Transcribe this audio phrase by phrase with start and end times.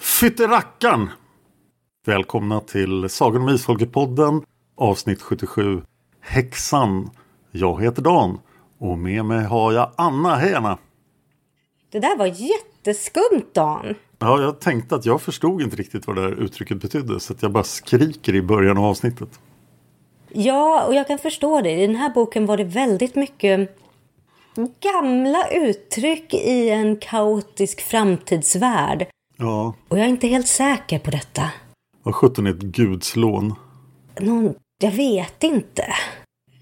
[0.00, 1.10] Fytterackarn!
[2.06, 4.42] Välkomna till Sagan om Isfolket-podden
[4.76, 5.82] avsnitt 77
[6.20, 7.10] Häxan.
[7.50, 8.38] Jag heter Dan
[8.78, 10.36] och med mig har jag Anna.
[10.36, 10.78] Hej Anna!
[11.92, 13.94] Det där var jätteskumt Dan.
[14.18, 17.42] Ja, jag tänkte att jag förstod inte riktigt vad det här uttrycket betydde så att
[17.42, 19.40] jag bara skriker i början av avsnittet.
[20.28, 21.70] Ja, och jag kan förstå det.
[21.70, 23.76] I den här boken var det väldigt mycket
[24.80, 29.06] gamla uttryck i en kaotisk framtidsvärld.
[29.40, 31.42] Ja, Och jag är inte helt säker på detta.
[32.02, 33.54] vad sjutton är ett gudslån?
[34.20, 35.84] Någon, jag vet inte.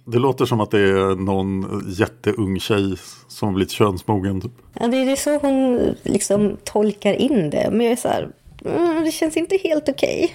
[0.04, 2.96] Det låter som att det är någon jätteung tjej
[3.28, 4.40] som har blivit könsmogen.
[4.40, 4.52] Typ.
[4.74, 7.68] Ja, det är så hon liksom tolkar in det.
[7.70, 8.28] Men jag är så här,
[8.64, 10.34] mm, det känns inte helt okej.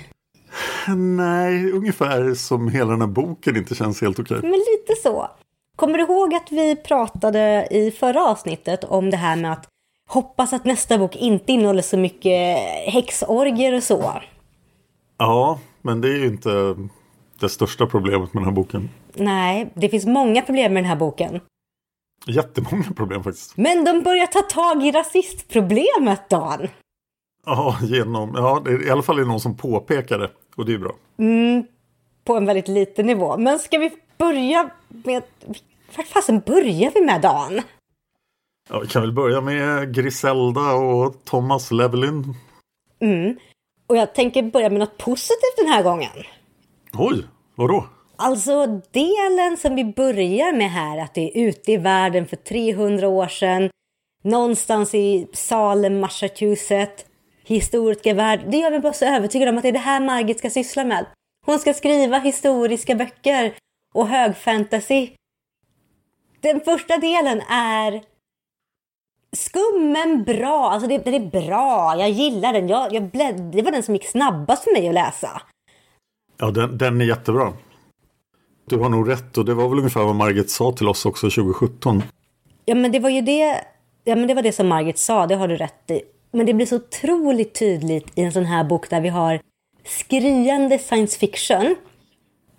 [0.97, 4.39] Nej, ungefär som hela den här boken inte känns helt okej.
[4.41, 5.27] Men lite så.
[5.75, 9.67] Kommer du ihåg att vi pratade i förra avsnittet om det här med att
[10.13, 12.57] hoppas att nästa bok inte innehåller så mycket
[12.87, 14.21] häxorger och så?
[15.17, 16.75] Ja, men det är ju inte
[17.39, 18.89] det största problemet med den här boken.
[19.13, 21.41] Nej, det finns många problem med den här boken.
[22.25, 23.57] Jättemånga problem faktiskt.
[23.57, 26.67] Men de börjar ta tag i rasistproblemet, Dan.
[27.45, 30.29] Ja, genom, ja det är, i alla fall är det någon som påpekar det.
[30.55, 30.93] Och det är bra.
[32.23, 33.37] På en väldigt liten nivå.
[33.37, 35.23] Men ska vi börja med...
[35.97, 37.61] Vart fasen börjar vi med, Dan?
[38.69, 42.35] Ja, vi kan väl börja med Griselda och Thomas Levelin.
[43.87, 46.11] Och jag tänker börja med något positivt den här gången.
[46.93, 47.23] Oj,
[47.55, 47.85] vadå?
[48.15, 53.07] Alltså delen som vi börjar med här, att det är ute i världen för 300
[53.07, 53.69] år sedan,
[54.23, 57.05] någonstans i Salem, Massachusetts,
[57.45, 58.41] historiska värld.
[58.47, 60.85] Det gör mig bara så övertygad om att det är det här Margit ska syssla
[60.85, 61.05] med.
[61.45, 63.53] Hon ska skriva historiska böcker
[63.93, 65.09] och högfantasy.
[66.41, 68.12] Den första delen är
[69.33, 70.69] skum men bra.
[70.69, 72.67] Alltså det, den är bra, jag gillar den.
[72.67, 75.41] Jag, jag blädd, det var den som gick snabbast för mig att läsa.
[76.37, 77.53] Ja, den, den är jättebra.
[78.65, 81.29] Du har nog rätt och det var väl ungefär vad Margit sa till oss också
[81.29, 82.03] 2017.
[82.65, 83.61] Ja, men det var ju det.
[84.03, 85.27] Ja, men det var det som Margit sa.
[85.27, 86.01] Det har du rätt i.
[86.31, 89.39] Men det blir så otroligt tydligt i en sån här bok där vi har
[89.85, 91.75] skriande science fiction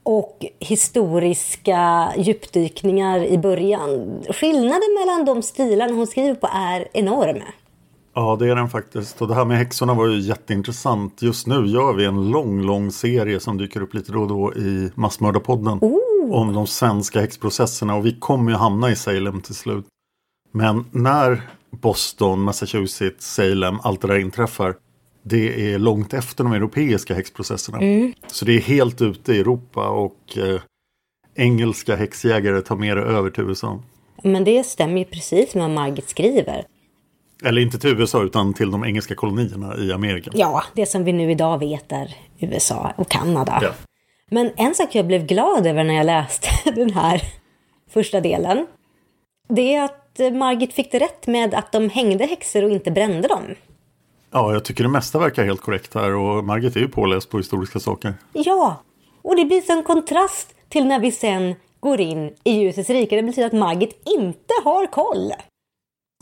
[0.05, 4.21] och historiska djupdykningar i början.
[4.31, 7.43] Skillnaden mellan de stilarna hon skriver på är enorm.
[8.15, 9.23] Ja, det är den faktiskt.
[9.23, 11.23] Och det här med häxorna var ju jätteintressant.
[11.23, 14.55] Just nu gör vi en lång, lång serie som dyker upp lite då och då
[14.55, 15.79] i Massmördarpodden.
[16.31, 19.87] Om de svenska häxprocesserna och vi kommer ju hamna i Salem till slut.
[20.53, 24.75] Men när Boston, Massachusetts, Salem, allt det där inträffar.
[25.26, 27.79] Det är långt efter de europeiska häxprocesserna.
[28.26, 30.61] Så det är helt ute i Europa och eh,
[31.35, 33.82] engelska häxjägare tar med det över till USA.
[34.23, 36.65] Men det stämmer ju precis med vad Margit skriver.
[37.44, 40.31] Eller inte till USA utan till de engelska kolonierna i Amerika.
[40.35, 43.59] Ja, det som vi nu idag vet är USA och Kanada.
[43.62, 43.71] Ja.
[44.31, 47.23] Men en sak jag blev glad över när jag läste den här
[47.91, 48.67] första delen.
[49.49, 53.29] Det är att Margit fick det rätt med att de hängde häxor och inte brände
[53.29, 53.43] dem.
[54.37, 57.39] Ja, jag tycker det mesta verkar helt korrekt här och Margit är ju påläst på
[57.39, 58.15] historiska saker.
[58.33, 58.83] Ja,
[59.23, 63.17] och det blir en kontrast till när vi sen går in i ljusets rike.
[63.17, 65.33] Det betyder att Margit inte har koll.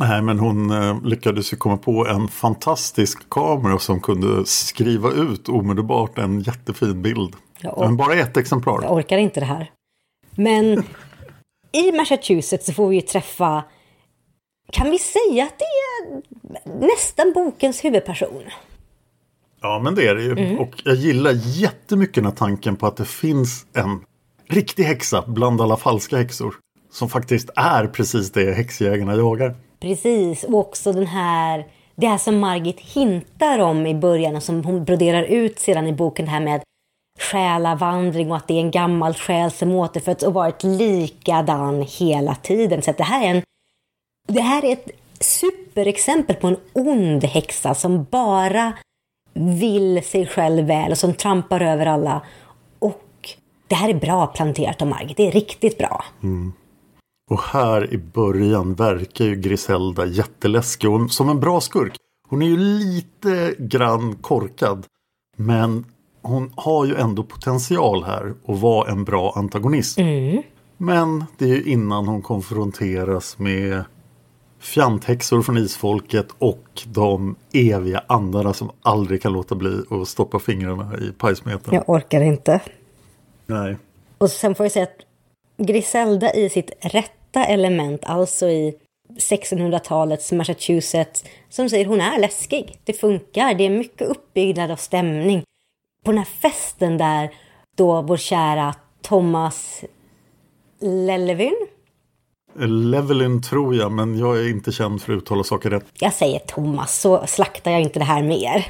[0.01, 5.49] Nej, men hon eh, lyckades ju komma på en fantastisk kamera som kunde skriva ut
[5.49, 7.37] omedelbart en jättefin bild.
[7.79, 8.83] Men bara ett exemplar.
[8.83, 9.71] Jag orkar inte det här.
[10.31, 10.85] Men
[11.73, 13.65] i Massachusetts så får vi ju träffa,
[14.71, 16.23] kan vi säga att det är
[16.81, 18.43] nästan bokens huvudperson?
[19.61, 20.33] Ja, men det är det ju.
[20.33, 20.59] Mm.
[20.59, 24.05] Och jag gillar jättemycket den här tanken på att det finns en
[24.49, 26.55] riktig häxa bland alla falska häxor.
[26.91, 29.55] Som faktiskt är precis det häxjägarna jagar.
[29.81, 31.67] Precis, och också den här,
[31.97, 35.93] det här som Margit hintar om i början och som hon broderar ut sedan i
[35.93, 36.63] boken, det här med
[37.21, 42.83] själavandring och att det är en gammal själ som återföds och varit likadan hela tiden.
[42.83, 43.43] Så det här är en,
[44.29, 44.91] det här är ett
[45.21, 48.73] superexempel på en ond häxa som bara
[49.33, 52.23] vill sig själv väl och som trampar över alla.
[52.79, 53.09] Och
[53.69, 56.05] det här är bra planterat av Margit, det är riktigt bra.
[57.31, 61.97] Och här i början verkar ju Griselda jätteläskig och som en bra skurk.
[62.29, 64.87] Hon är ju lite grann korkad.
[65.37, 65.85] Men
[66.23, 69.99] hon har ju ändå potential här att vara en bra antagonist.
[70.77, 73.85] Men det är ju innan hon konfronteras med
[74.63, 80.99] fjanthäxor från isfolket och de eviga andarna som aldrig kan låta bli att stoppa fingrarna
[80.99, 81.75] i pajsmeten.
[81.75, 82.61] Jag orkar inte.
[83.47, 83.77] Nej.
[84.19, 88.75] Och sen får jag säga att Griselda i sitt rätta element, alltså i
[89.09, 92.79] 1600-talets Massachusetts, som säger hon är läskig.
[92.85, 95.43] Det funkar, det är mycket uppbyggnad och stämning.
[96.05, 97.31] På den här festen där
[97.77, 99.85] då vår kära Thomas
[100.81, 101.67] Lellevyn,
[102.59, 105.85] Levelin tror jag, men jag är inte känd för att uttala saker rätt.
[105.99, 108.67] jag säger Thomas så slaktar jag inte det här mer.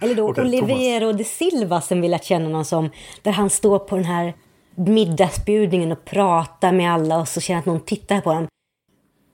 [0.00, 2.90] Eller då Okej, Olivero de Silva som vi lärt känna honom som,
[3.22, 4.34] där han står på den här
[4.74, 8.46] middagsbjudningen och pratar med alla och så känner att någon tittar på honom.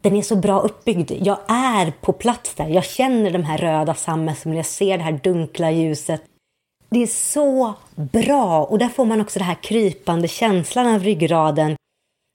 [0.00, 1.12] Den är så bra uppbyggd.
[1.20, 2.68] Jag är på plats där.
[2.68, 4.56] Jag känner de här röda sammetsmedlen.
[4.56, 6.22] Jag ser det här dunkla ljuset.
[6.90, 11.76] Det är så bra och där får man också den här krypande känslan av ryggraden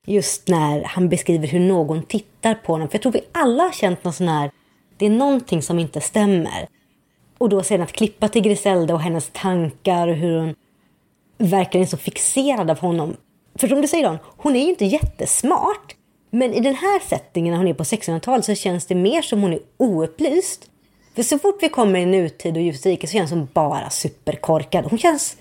[0.07, 2.87] just när han beskriver hur någon tittar på honom.
[2.87, 4.51] För jag tror vi alla har känt någon sån här,
[4.97, 6.67] det är någonting som inte stämmer.
[7.37, 10.55] Och då sen att klippa till Griselda och hennes tankar och hur hon
[11.37, 13.15] verkligen är så fixerad av honom.
[13.55, 15.95] För som du säger Don, hon är ju inte jättesmart.
[16.29, 19.41] Men i den här settingen när hon är på 1600-talet så känns det mer som
[19.41, 20.69] hon är oupplyst.
[21.15, 24.85] För så fort vi kommer i nutid och ljusrike så känns hon bara superkorkad.
[24.85, 25.37] Hon känns...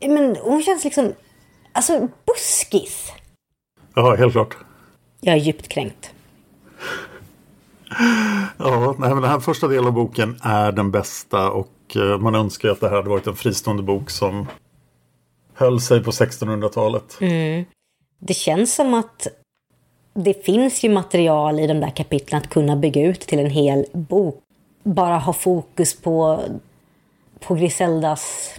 [0.00, 1.14] Men hon känns liksom...
[1.72, 3.12] Alltså buskis.
[3.98, 4.56] Ja, helt klart.
[5.20, 6.12] Jag är djupt kränkt.
[8.58, 12.34] Ja, nej, men den här första delen av boken är den bästa och eh, man
[12.34, 14.46] önskar att det här hade varit en fristående bok som
[15.54, 17.18] höll sig på 1600-talet.
[18.18, 19.26] Det känns som att
[20.14, 23.86] det finns ju material i de där kapitlen att kunna bygga ut till en hel
[23.92, 24.42] bok.
[24.82, 26.40] Bara ha fokus på,
[27.40, 28.54] på Griseldas,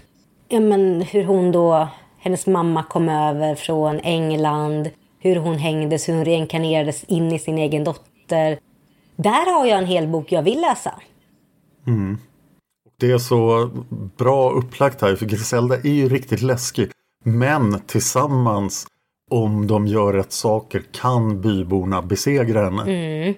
[0.47, 1.88] ja men hur hon då,
[2.18, 4.89] hennes mamma kom över från England,
[5.19, 8.60] hur hon hängdes, hur hon reinkarnerades in i sin egen dotter.
[9.16, 10.94] Där har jag en hel bok jag vill läsa.
[13.00, 13.69] Det är så
[14.18, 16.92] bra upplagt här för Griselda är ju riktigt läskig.
[17.24, 18.88] Men tillsammans,
[19.30, 23.36] om de gör rätt saker, kan byborna besegra henne.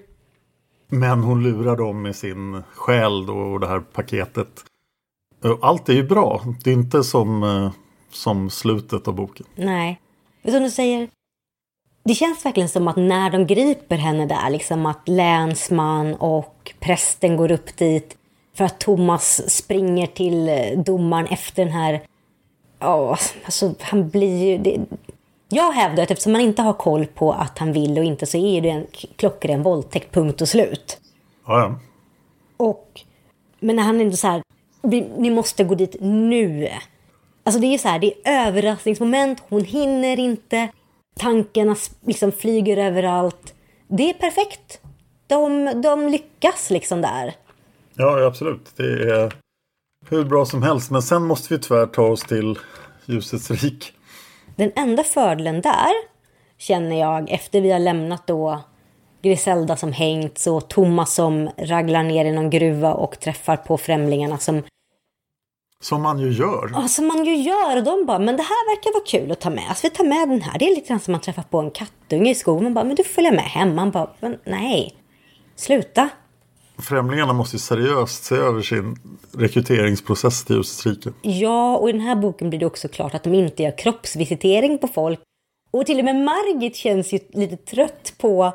[0.88, 4.64] Men hon lurar dem med sin själ och det här paketet.
[5.62, 6.42] Allt är ju bra.
[6.64, 7.72] Det är inte som, eh,
[8.10, 9.46] som slutet av boken.
[9.56, 10.02] Nej.
[10.44, 11.10] Som du säger,
[12.04, 17.38] det känns verkligen som att när de griper henne där, liksom att länsman och prästen
[17.38, 18.18] går upp dit
[18.54, 22.02] för att Thomas springer till eh, domaren efter den här...
[22.80, 24.58] Ja, alltså han blir ju...
[24.58, 24.80] Det...
[25.50, 28.38] Jag hävdar att eftersom man inte har koll på att han vill och inte så
[28.38, 31.00] är det en klockren våldtäkt, punkt och slut.
[31.48, 31.76] Ja, ja.
[32.58, 33.02] Och,
[33.60, 34.42] men när han ändå så här,
[34.82, 36.70] "Vi- ni måste gå dit nu.
[37.44, 40.68] Alltså det är så här, det är överraskningsmoment, hon hinner inte,
[41.20, 41.76] tankarna
[42.06, 43.54] liksom flyger överallt.
[43.88, 44.82] Det är perfekt.
[45.28, 47.36] De, de lyckas liksom där.
[47.94, 48.72] Ja, absolut.
[48.76, 49.34] Det är
[50.10, 50.92] hur bra som helst.
[50.92, 52.60] Men sen måste vi tyvärr ta oss till
[53.06, 53.94] ljusets rik.
[54.56, 55.92] Den enda fördelen där
[56.58, 58.62] känner jag efter vi har lämnat då
[59.22, 64.38] Griselda som hängts och Thomas som raglar ner i någon gruva och träffar på främlingarna
[64.38, 64.64] som
[65.82, 66.70] Som man ju gör.
[66.74, 67.78] Ja, som man ju gör.
[67.78, 69.64] Och de bara, men det här verkar vara kul att ta med.
[69.70, 70.60] Alltså vi tar med den här.
[70.60, 72.64] Det är lite grann som man träffar på en kattunge i skogen.
[72.64, 73.76] Man bara, men du får följa med hem.
[73.76, 74.96] Man bara, men nej.
[75.56, 76.10] Sluta.
[76.78, 78.96] Främlingarna måste ju seriöst se över sin
[79.38, 81.10] rekryteringsprocess till ljusets rike.
[81.22, 84.78] Ja, och i den här boken blir det också klart att de inte gör kroppsvisitering
[84.78, 85.20] på folk.
[85.72, 88.54] Och till och med Margit känns ju lite trött på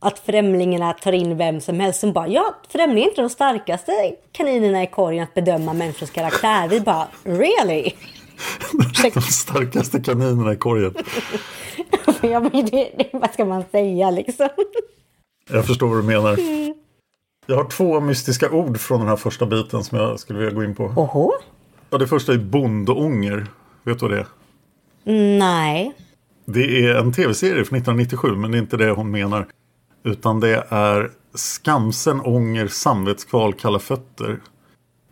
[0.00, 3.92] att främlingarna tar in vem som helst som bara ja, främlingar är inte de starkaste
[4.32, 6.68] kaninerna i korgen att bedöma människors karaktär.
[6.68, 7.92] Vi bara really?
[9.14, 10.94] de starkaste kaninerna i korgen.
[12.22, 14.48] ja, men det, det, vad ska man säga liksom?
[15.50, 16.38] Jag förstår vad du menar.
[16.38, 16.74] Mm.
[17.46, 20.64] Jag har två mystiska ord från den här första biten som jag skulle vilja gå
[20.64, 20.84] in på.
[20.84, 21.32] Oho.
[21.90, 23.46] Ja, det första är bondånger.
[23.82, 24.26] Vet du vad det är?
[25.38, 25.92] Nej.
[26.44, 29.46] Det är en tv-serie från 1997 men det är inte det hon menar.
[30.02, 34.40] Utan det är skamsen, ånger, samvetskval, kalla fötter.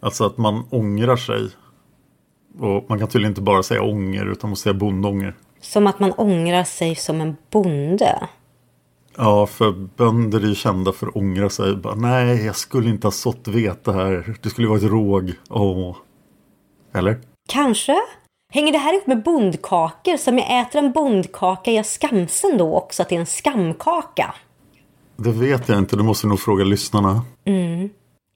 [0.01, 1.51] Alltså att man ångrar sig.
[2.59, 5.35] Och man kan tydligen inte bara säga ånger utan måste säga bondånger.
[5.61, 8.29] Som att man ångrar sig som en bonde?
[9.17, 11.77] Ja, för bönder är ju kända för att ångra sig.
[11.77, 14.37] Bara, Nej, jag skulle inte ha sått vete här.
[14.43, 15.33] Det skulle varit råg.
[15.51, 15.97] Åh.
[16.95, 17.21] Eller?
[17.49, 17.97] Kanske.
[18.53, 20.17] Hänger det här ihop med bondkakor?
[20.17, 24.35] Som jag äter en bondkaka, jag skamsen då också att det är en skamkaka?
[25.17, 27.25] Det vet jag inte, du måste nog fråga lyssnarna.
[27.45, 27.89] Mm.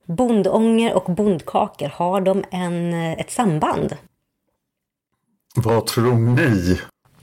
[0.07, 3.97] Bondånger och bondkakor, har de en, ett samband?
[5.55, 6.81] Vad tror ni?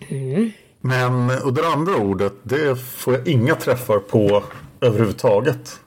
[0.07, 0.51] Mm.
[0.81, 4.43] Men, och det andra ordet, det får jag inga träffar på
[4.81, 5.79] överhuvudtaget.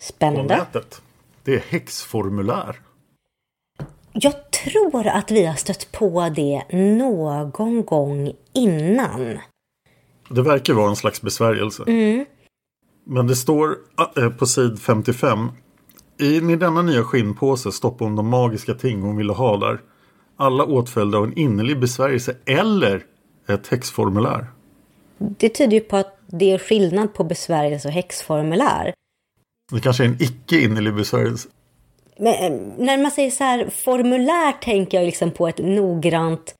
[0.00, 0.54] Spännande.
[0.54, 1.02] På nätet.
[1.44, 2.80] Det är häxformulär.
[4.12, 9.38] Jag tror att vi har stött på det någon gång innan.
[10.30, 11.82] Det verkar vara en slags besvärjelse.
[11.86, 12.26] Mm.
[13.08, 13.76] Men det står
[14.18, 15.50] äh, på sid 55.
[16.18, 19.80] In i denna nya skinnpåse stoppar hon de magiska ting hon ville ha där.
[20.36, 23.04] Alla åtföljda av en innerlig besvärjelse eller
[23.48, 24.46] ett häxformulär.
[25.18, 28.94] Det tyder ju på att det är skillnad på besvärjelse och häxformulär.
[29.72, 31.48] Det kanske är en icke innerlig besvärjelse.
[32.18, 36.54] Men, eh, när man säger så här formulär tänker jag liksom på ett noggrant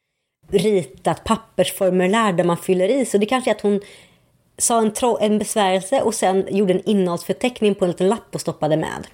[0.51, 3.05] ritat pappersformulär där man fyller i.
[3.05, 3.81] Så det kanske är att hon
[4.59, 8.77] sa en, en besvärjelse och sen gjorde en innehållsförteckning på en liten lapp och stoppade
[8.77, 9.07] med.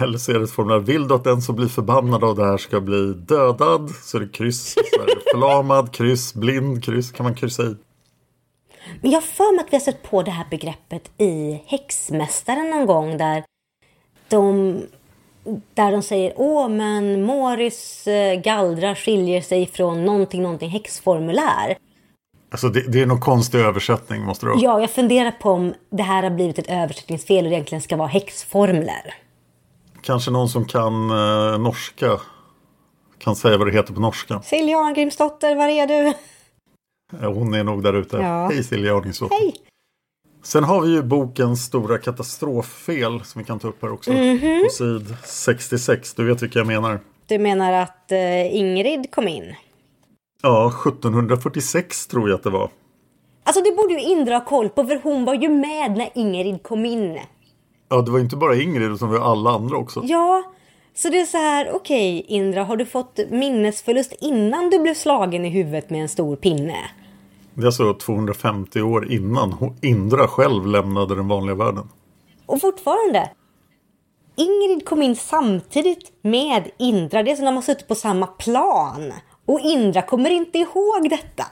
[0.00, 0.78] Eller så är det ett formulär.
[0.78, 3.90] Vill du att den som blir förbannad av det här ska bli dödad?
[4.02, 4.74] Så är det kryss.
[4.74, 7.10] Så är det förlamad, kryss, blind, kryss.
[7.10, 7.76] Kan man kryssa i.
[9.00, 12.70] Men jag har för mig att vi har sett på det här begreppet i Häxmästaren
[12.70, 13.44] någon gång där
[14.28, 14.76] de,
[15.74, 21.76] där de säger åh men Moris eh, gallra skiljer sig från någonting, någonting häxformulär.
[22.52, 24.60] Alltså det, det är någon konstig översättning måste det vara.
[24.60, 27.96] Ja, jag funderar på om det här har blivit ett översättningsfel och det egentligen ska
[27.96, 29.14] vara häxformler.
[30.02, 32.20] Kanske någon som kan eh, norska
[33.18, 34.42] kan säga vad det heter på norska.
[34.42, 36.12] Silja Arngrimsdotter, var är du?
[37.26, 38.16] Hon är nog där ute.
[38.16, 38.48] Ja.
[38.48, 39.36] Hej Silja Arngrimsdotter.
[39.40, 39.54] Hej!
[40.42, 44.10] Sen har vi ju bokens stora katastroffel som vi kan ta upp här också.
[44.10, 44.64] Mm -hmm.
[44.64, 46.14] På sid 66.
[46.14, 47.00] Du vet vilka jag menar.
[47.26, 49.54] Du menar att uh, Ingrid kom in?
[50.42, 52.70] Ja, 1746 tror jag att det var.
[53.44, 56.62] Alltså det borde ju Indra ha koll på för hon var ju med när Ingrid
[56.62, 57.18] kom in.
[57.88, 60.02] Ja, det var inte bara Ingrid utan det var alla andra också.
[60.04, 60.42] Ja,
[60.94, 64.94] så det är så här, okej okay, Indra, har du fått minnesförlust innan du blev
[64.94, 66.76] slagen i huvudet med en stor pinne?
[67.54, 71.88] Det är alltså 250 år innan Indra själv lämnade den vanliga världen.
[72.46, 73.30] Och fortfarande.
[74.36, 77.22] Ingrid kom in samtidigt med Indra.
[77.22, 79.12] Det är som när de har suttit på samma plan.
[79.46, 81.46] Och Indra kommer inte ihåg detta.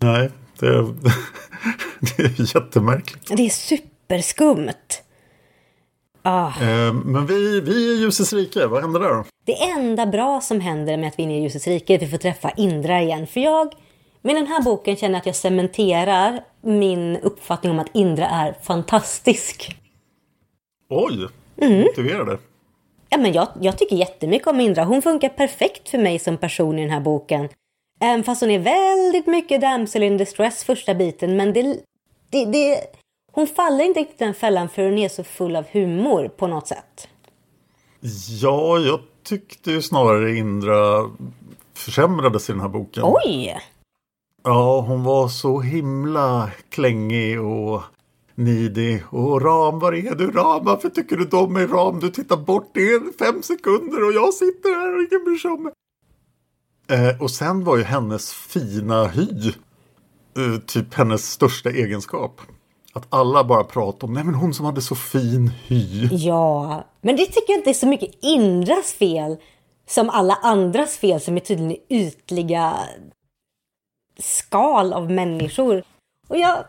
[0.00, 0.30] Nej,
[0.60, 0.82] det är,
[2.16, 3.36] det är jättemärkligt.
[3.36, 5.02] Det är superskumt.
[6.22, 6.46] Ah.
[6.46, 9.24] Eh, men vi, vi är ljusets rike, vad händer där då?
[9.44, 12.08] Det enda bra som händer med att vi är i ljusets rike är att vi
[12.08, 13.26] får träffa Indra igen.
[13.26, 13.72] För jag,
[14.22, 18.56] med den här boken känner jag att jag cementerar min uppfattning om att Indra är
[18.62, 19.76] fantastisk.
[20.88, 21.28] Oj,
[21.60, 21.80] mm.
[21.80, 22.38] motivera det.
[23.08, 24.84] Ja, men jag, jag tycker jättemycket om Indra.
[24.84, 27.48] Hon funkar perfekt för mig som person i den här boken.
[28.00, 31.36] Även fast hon är väldigt mycket damsel in distress första biten.
[31.36, 31.62] Men det,
[32.30, 32.80] det, det,
[33.32, 36.66] hon faller inte riktigt den fällan för hon är så full av humor på något
[36.68, 37.08] sätt.
[38.40, 41.10] Ja, jag tyckte ju snarare Indra
[41.74, 43.02] försämrades i den här boken.
[43.06, 43.58] Oj!
[44.42, 47.82] Ja, hon var så himla klängig och
[48.38, 50.64] Nidi Och Ram, var är du Ram?
[50.64, 52.00] Varför tycker du om mig Ram?
[52.00, 55.62] Du tittar bort, i fem sekunder och jag sitter här och ingen bryr sig om
[55.62, 55.72] mig.
[56.90, 59.48] Eh, och sen var ju hennes fina hy
[60.36, 62.40] eh, typ hennes största egenskap.
[62.92, 66.08] Att alla bara pratar om, nej men hon som hade så fin hy.
[66.10, 69.36] Ja, men det tycker jag inte är så mycket Indras fel
[69.88, 72.76] som alla andras fel som är tydligen ytliga
[74.18, 75.82] skal av människor.
[76.28, 76.64] Och jag,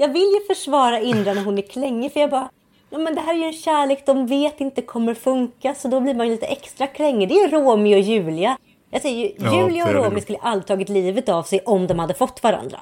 [0.00, 2.50] jag vill ju försvara Indra när hon är klängig för jag bara,
[2.90, 6.00] ja men det här är ju en kärlek de vet inte kommer funka så då
[6.00, 7.28] blir man ju lite extra klängig.
[7.28, 8.58] Det är Romeo och Julia.
[8.90, 9.94] Jag säger ju, Ja, Julia och.
[9.94, 12.80] Romy skulle aldrig tagit livet av sig om de hade fått varandra.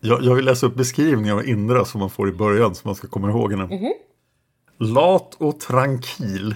[0.00, 2.94] Jag, jag vill läsa upp beskrivningen av Indra som man får i början så man
[2.94, 3.92] ska komma ihåg henne.
[4.78, 6.54] Lat och tranquil.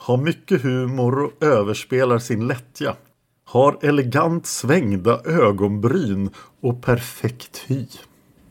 [0.00, 2.96] Har mycket humor och överspelar sin lättja.
[3.44, 6.30] Har elegant svängda ögonbryn
[6.60, 7.86] och perfekt hy.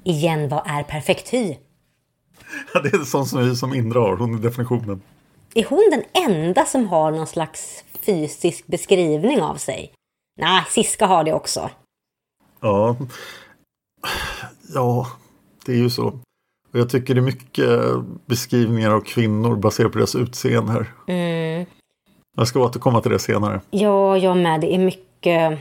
[0.07, 1.55] Igen, vad är perfekt hy?
[2.73, 5.01] Ja, det är sån som hy som Indra har, hon är definitionen.
[5.53, 9.91] Är hon den enda som har någon slags fysisk beskrivning av sig?
[10.39, 11.69] Nej, Siska har det också.
[12.59, 12.97] Ja.
[14.73, 15.07] ja,
[15.65, 16.07] det är ju så.
[16.71, 17.69] Och jag tycker det är mycket
[18.25, 20.93] beskrivningar av kvinnor baserat på deras utseende här.
[22.37, 23.61] Jag ska återkomma till det senare.
[23.69, 24.61] Ja, jag med.
[24.61, 25.59] Det är mycket...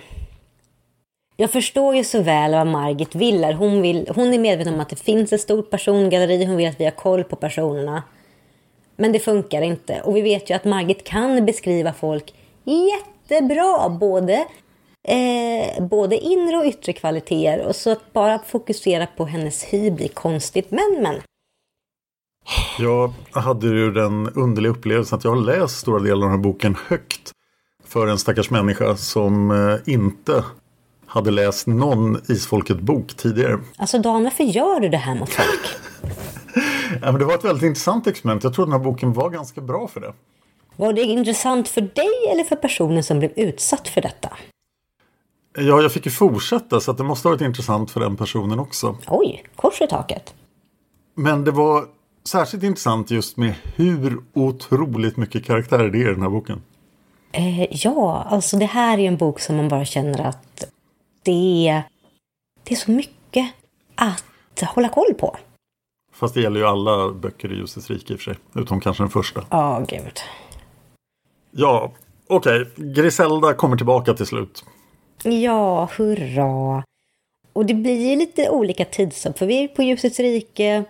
[1.37, 3.45] Jag förstår ju så väl vad Margit vill.
[3.45, 4.11] Hon, vill.
[4.14, 6.45] hon är medveten om att det finns ett stort persongalleri.
[6.45, 8.02] Hon vill att vi har koll på personerna.
[8.97, 10.00] Men det funkar inte.
[10.00, 13.88] Och vi vet ju att Margit kan beskriva folk jättebra.
[13.88, 14.47] Både,
[15.09, 17.66] eh, både inre och yttre kvaliteter.
[17.66, 20.71] Och så att bara fokusera på hennes hy blir konstigt.
[20.71, 21.14] Men, men.
[22.78, 26.38] Jag hade ju den underliga upplevelsen att jag har läst stora delar av den här
[26.38, 27.33] boken högt
[27.85, 30.45] för en stackars människa som eh, inte
[31.16, 33.58] hade läst någon Isfolket-bok tidigare.
[33.76, 35.49] Alltså Dan, varför gör du det här mot folk?
[37.02, 38.44] Ja, men det var ett väldigt intressant experiment.
[38.44, 40.12] Jag tror den här boken var ganska bra för det.
[40.76, 44.28] Var det intressant för dig eller för personen som blev utsatt för detta?
[45.58, 48.58] Ja, jag fick ju fortsätta så att det måste ha varit intressant för den personen
[48.58, 48.96] också.
[49.08, 50.35] Oj, kors i taket.
[51.14, 51.85] Men det var
[52.28, 56.62] särskilt intressant just med hur otroligt mycket karaktärer det är i den här boken.
[57.32, 60.64] Eh, ja, alltså det här är en bok som man bara känner att
[61.26, 61.83] det är,
[62.64, 63.52] det är så mycket
[63.95, 64.25] att
[64.61, 65.37] hålla koll på.
[66.12, 68.62] Fast det gäller ju alla böcker i Ljusets rike i och för sig.
[68.62, 69.45] Utom kanske den första.
[69.50, 70.21] Ja, gud.
[71.50, 71.92] Ja,
[72.26, 72.66] okej.
[72.76, 74.64] Griselda kommer tillbaka till slut.
[75.23, 76.85] Ja, hurra.
[77.52, 79.38] Och det blir lite olika tidshopp.
[79.38, 80.85] För vi är på Ljusets rike.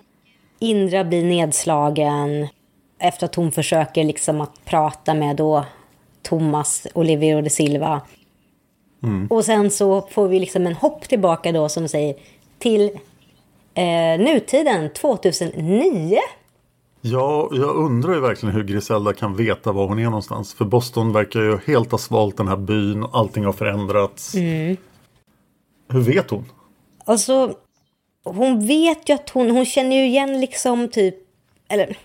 [0.59, 2.49] Indra blir nedslagen.
[2.99, 5.65] Efter att hon försöker liksom att prata med då
[6.23, 8.01] Thomas Olivero de Silva.
[9.31, 12.15] Och sen så får vi liksom en hopp tillbaka då som säger
[12.59, 12.91] till
[13.75, 16.19] eh, nutiden 2009.
[17.01, 20.55] Ja, jag undrar ju verkligen hur Griselda kan veta var hon är någonstans.
[20.55, 23.07] För Boston verkar ju helt ha svalt den här byn.
[23.13, 24.35] Allting har förändrats.
[25.89, 26.45] Hur vet hon?
[27.05, 27.55] Alltså,
[28.25, 31.15] hon vet ju att hon, hon känner ju igen liksom typ,
[31.69, 31.99] eller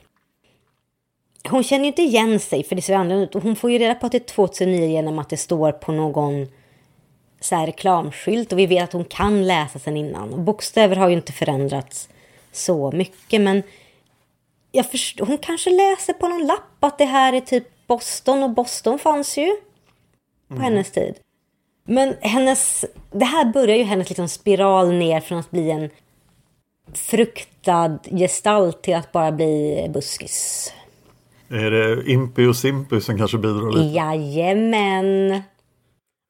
[1.49, 3.36] hon känner ju inte igen sig för det ser annorlunda ut.
[3.36, 5.91] Och Hon får ju reda på att det är 2009 genom att det står på
[5.91, 6.47] någon
[7.41, 10.34] så här reklamskylt och vi vet att hon kan läsa sen innan.
[10.34, 12.10] Och bokstäver har ju inte förändrats
[12.51, 13.63] så mycket men
[14.71, 18.49] jag förstår, hon kanske läser på någon lapp att det här är typ Boston och
[18.49, 19.51] Boston fanns ju
[20.47, 21.15] på hennes tid.
[21.84, 25.89] Men hennes, det här börjar ju hennes liksom spiral ner från att bli en
[26.93, 30.73] fruktad gestalt till att bara bli buskis.
[31.49, 33.95] Är det Impy och Simpy som kanske bidrar lite?
[33.95, 35.41] Jajamän!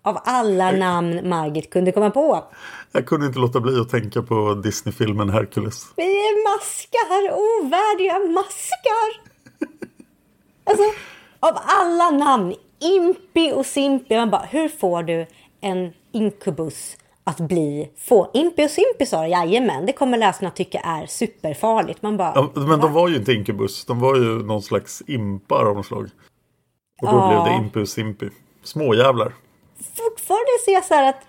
[0.04, 2.44] Av alla namn Margit kunde komma på.
[2.92, 5.86] Jag kunde inte låta bli att tänka på Disney-filmen Hercules.
[5.96, 9.32] Vi är maskar, ovärdiga maskar!
[10.64, 10.84] Alltså,
[11.40, 15.26] av alla namn, Impi och Simpi, man bara, hur får du
[15.62, 21.06] en inkubus att bli, få Impi och Simpi sa jajamän, det kommer läsarna tycka är
[21.06, 22.02] superfarligt.
[22.02, 23.86] Man bara, Ja, men de var ju inte inkubus.
[23.86, 26.10] De var ju någon slags impar av något slag.
[27.02, 27.28] Och då Ja.
[27.30, 28.30] blev det Impy och Simpy.
[28.64, 29.34] Småjävlar.
[30.10, 31.22] Fortfarande jag så här att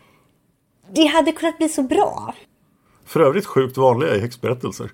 [0.93, 2.35] det hade kunnat bli så bra.
[3.07, 4.91] För övrigt sjukt vanliga i häxberättelser.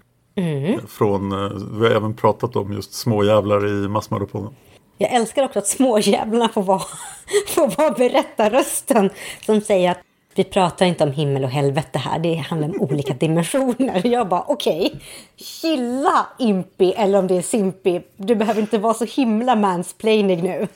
[0.89, 4.55] Från, eh, vi har även pratat om just småjävlar i Massmördarpodden.
[4.99, 6.83] Jag älskar också att småjävlarna får vara,
[7.49, 9.11] får vara berättarrösten
[9.47, 9.99] som säger att
[10.35, 14.07] vi pratar inte om himmel och helvete här, det handlar om olika dimensioner.
[14.07, 15.01] Jag bara okej,
[15.37, 20.69] chilla Impi eller om det är Simpi, du behöver inte vara så himla mansplaining nu.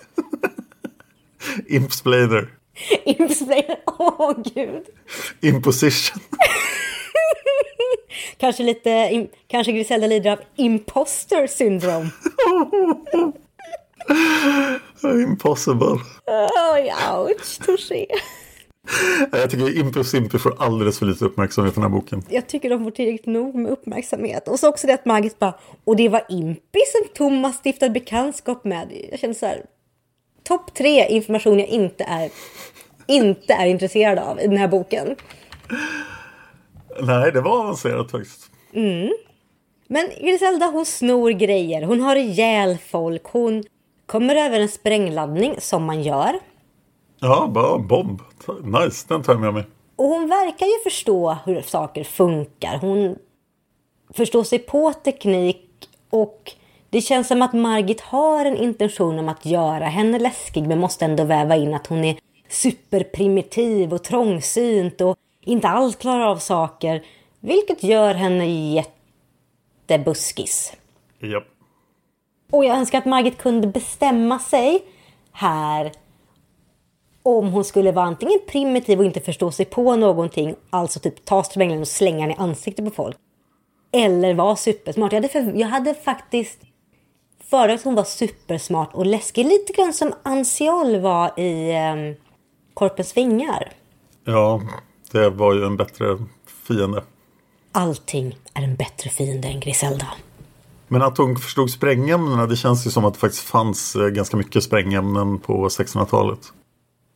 [1.68, 2.48] Impsplainer.
[3.04, 4.82] Impsplaining, åh gud.
[5.40, 6.20] Imposition.
[8.36, 12.10] Kanske lite, im- kanske Griselda lider av imposter syndrom.
[15.22, 15.98] Impossible.
[16.74, 18.06] Oj, ouch, touché.
[19.32, 22.22] Jag tycker Impy och Simpy får alldeles för lite uppmärksamhet i den här boken.
[22.28, 24.48] jag tycker de får tillräckligt nog med uppmärksamhet.
[24.48, 25.54] Och så också det att Margit bara,
[25.84, 28.88] och det var Impi som Thomas stiftade bekantskap med.
[29.10, 29.62] Jag känner så här,
[30.42, 32.30] topp tre information jag inte är,
[33.06, 35.16] inte är intresserad av i den här boken.
[37.00, 38.50] Nej, det var avancerat faktiskt.
[39.86, 43.64] Men Griselda hon snor grejer, hon har ihjäl folk, hon
[44.06, 46.40] kommer över en sprängladdning som man gör.
[47.20, 48.20] Ja, bara bomb.
[48.62, 49.64] Nice, den tar jag med mig.
[49.96, 52.78] Och hon verkar ju förstå hur saker funkar.
[52.78, 53.16] Hon
[54.10, 55.68] förstår sig på teknik
[56.10, 56.52] och
[56.92, 61.04] det känns som att Margit har en intention om att göra henne läskig men måste
[61.04, 62.16] ändå väva in att hon är
[62.48, 67.02] superprimitiv och trångsynt och inte alls klarar av saker.
[67.40, 68.46] Vilket gör henne
[69.88, 70.76] jättebuskis.
[71.20, 71.44] Japp.
[72.50, 74.82] Och jag önskar att Margit kunde bestämma sig
[75.32, 75.92] här
[77.22, 81.42] om hon skulle vara antingen primitiv och inte förstå sig på någonting, alltså typ ta
[81.42, 83.16] strängen och slänga den i ansiktet på folk.
[83.92, 85.12] Eller vara supersmart.
[85.12, 86.58] Jag hade, för, jag hade faktiskt
[87.52, 89.46] föredragit att hon var supersmart och läskig.
[89.46, 92.14] Lite grann som Ansiol var i um,
[92.74, 93.72] Korpens vingar.
[94.24, 94.62] Ja,
[95.10, 96.18] det var ju en bättre
[96.66, 97.02] fiende.
[97.72, 100.06] Allting är en bättre fiende än Griselda.
[100.88, 104.36] Men att hon förstod sprängämnena, det känns ju som att det faktiskt fanns eh, ganska
[104.36, 106.52] mycket sprängämnen på 1600-talet.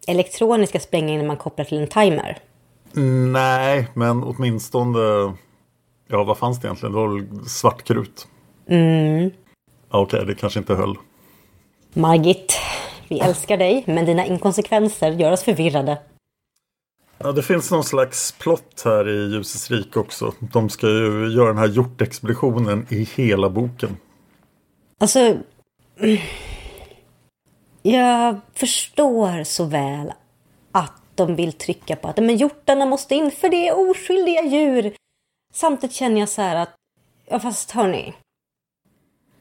[0.07, 2.39] Elektroniska sprängämnen man kopplar till en timer?
[3.33, 4.99] Nej, men åtminstone...
[6.09, 6.93] Ja, vad fanns det egentligen?
[6.93, 8.29] Det var väl svartkrut?
[8.69, 9.31] Mm.
[9.89, 10.97] Okej, okay, det kanske inte höll.
[11.93, 12.53] Margit,
[13.09, 15.99] vi älskar dig, men dina inkonsekvenser gör oss förvirrade.
[17.19, 20.33] Ja, det finns någon slags plott här i Ljusets rike också.
[20.41, 23.97] De ska ju göra den här hjortexpeditionen i hela boken.
[24.99, 25.37] Alltså...
[27.83, 30.13] Jag förstår så väl
[30.73, 34.95] att de vill trycka på att men hjortarna måste in för det är oskyldiga djur.
[35.55, 36.75] Samtidigt känner jag så här att,
[37.27, 38.15] ja fast hörni.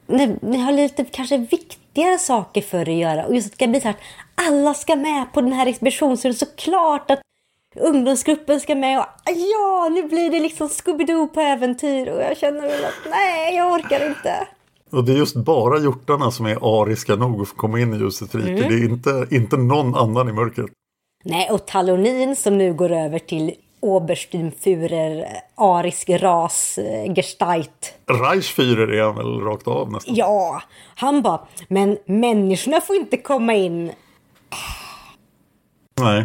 [0.06, 3.26] Ni, ni har lite kanske viktigare saker för att göra.
[3.26, 6.16] Och just att det bli så här att alla ska med på den här expeditionen.
[6.16, 7.20] Så är det såklart att
[7.76, 12.62] ungdomsgruppen ska med och ja, nu blir det liksom Scooby-Doo på äventyr och jag känner
[12.62, 14.48] väl att nej, jag orkar inte.
[14.90, 17.96] Och det är just bara hjortarna som är ariska nog att få komma in i
[17.96, 18.50] ljusets rike.
[18.50, 18.68] Mm.
[18.68, 20.70] Det är inte, inte någon annan i mörkret.
[21.24, 23.54] Nej, och Talonin som nu går över till
[23.86, 27.94] Obersturmfurer, arisk ras, eh, Gestalt.
[28.06, 30.14] Reichführer är han väl rakt av nästan?
[30.14, 30.62] Ja,
[30.96, 33.92] han bara, men människorna får inte komma in.
[36.00, 36.24] Nej.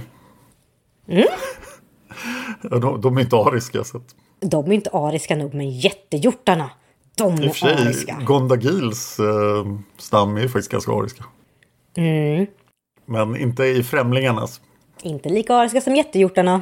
[1.08, 1.28] Mm.
[2.82, 3.84] de, de, är inte ariska.
[3.84, 4.15] Så att...
[4.39, 6.69] De är inte ariska nog, men jättehjortarna.
[7.17, 8.17] De är I och för sig, ariska.
[8.26, 9.65] Gondagils eh,
[9.97, 11.24] stam är faktiskt ganska ariska.
[11.97, 12.47] Mm.
[13.06, 14.62] Men inte i främlingarnas.
[15.02, 16.62] Inte lika ariska som jättehjortarna.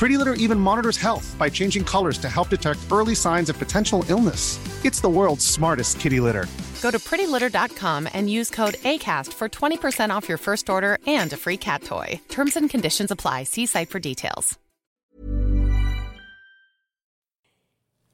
[0.00, 4.02] Pretty Litter even monitors health by changing colors to help detect early signs of potential
[4.08, 4.58] illness.
[4.82, 6.46] It's the world's smartest kitty litter.
[6.82, 11.36] Go to prettylitter.com and use code ACAST for 20% off your first order and a
[11.36, 12.18] free cat toy.
[12.30, 13.44] Terms and conditions apply.
[13.44, 14.58] See site for details.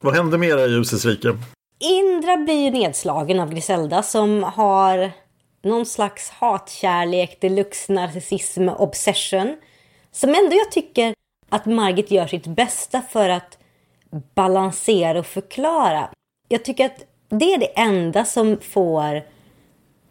[0.00, 1.38] Vad händer med era ljusets rike?
[1.80, 5.12] Indra blir nedslagen av Griselda som har
[5.62, 9.56] någon slags hatkärlek, deluxe narcissism, obsession.
[10.12, 11.15] Som ändå jag tycker
[11.48, 13.58] att Margit gör sitt bästa för att
[14.34, 16.08] balansera och förklara.
[16.48, 19.22] Jag tycker att det är det enda som får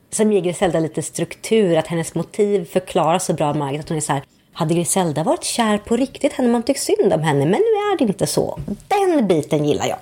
[0.10, 3.82] som ger Griselda lite struktur, att hennes motiv förklaras så bra av Margit.
[3.82, 7.14] Att hon är så här, hade Griselda varit kär på riktigt hade man tyckt synd
[7.14, 8.60] om henne, men nu är det inte så.
[8.88, 9.98] Den biten gillar jag.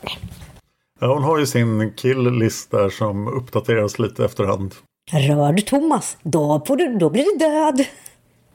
[1.00, 4.76] Ja, hon har ju sin kill-list där som uppdateras lite efterhand.
[5.12, 7.86] Rör du Thomas, då, får du, då blir du död.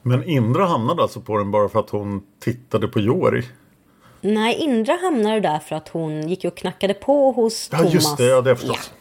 [0.01, 3.43] Men Indra hamnade alltså på den bara för att hon tittade på Jori?
[4.21, 7.93] Nej, Indra hamnade där för att hon gick och knackade på hos Ja, Thomas.
[7.93, 8.25] just det.
[8.25, 8.93] Ja, det jag förstått.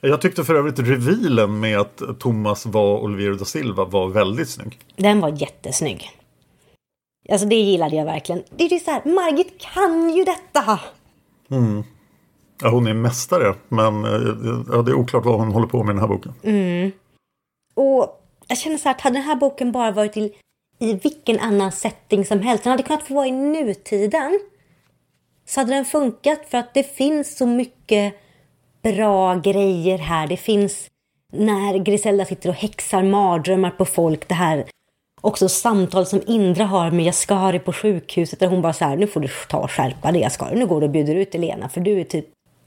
[0.00, 4.78] Jag tyckte för övrigt revealen med att Thomas var Olivier da Silva var väldigt snygg.
[4.96, 6.10] Den var jättesnygg.
[7.30, 8.42] Alltså det gillade jag verkligen.
[8.56, 10.80] Det är ju så här, Margit kan ju detta!
[11.50, 11.82] Mm.
[12.62, 14.10] Ja, hon är mästare, men eh,
[14.72, 16.34] ja, det är oklart vad hon håller på med i den här boken.
[16.42, 16.92] Mm.
[17.74, 20.32] Och jag känner så här att hade den här boken bara varit i,
[20.78, 24.40] i vilken annan setting som helst, den hade kunnat få vara i nutiden.
[25.46, 28.14] Så hade den funkat för att det finns så mycket
[28.82, 30.26] bra grejer här.
[30.26, 30.90] Det finns
[31.32, 34.28] när Griselda sitter och häxar mardrömmar på folk.
[34.28, 34.64] Det här
[35.20, 38.40] också samtal som Indra har med Jaskari på sjukhuset.
[38.40, 40.58] Där hon bara så här, nu får du ta och skärpa dig Jaskari.
[40.58, 42.26] Nu går du och bjuder ut Elena för du är typ,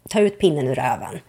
[0.09, 1.19] ta ut pinnen ur röven.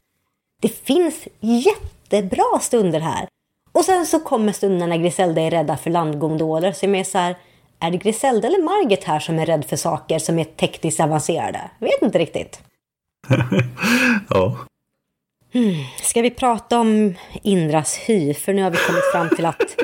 [0.62, 3.28] Det finns jättebra stunder här.
[3.76, 6.72] Och sen så kommer stunden när Griselda är rädda för landgondoler.
[6.72, 7.36] Så jag är så här,
[7.80, 11.70] är det Griselda eller Margit här som är rädd för saker som är tekniskt avancerade?
[11.78, 12.60] Jag vet inte riktigt.
[14.28, 14.56] Ja.
[15.52, 15.74] Hmm.
[16.02, 18.34] Ska vi prata om Indras hy?
[18.34, 19.76] För nu har vi kommit fram till att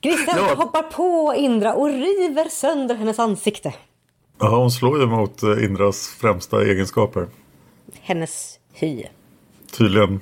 [0.00, 0.54] Griselda Ja.
[0.54, 3.74] hoppar på Indra och river sönder hennes ansikte.
[4.40, 7.26] ja, hon slår ju mot eh, Indras främsta egenskaper.
[8.00, 9.04] Hennes hy.
[9.78, 10.20] Tydligen.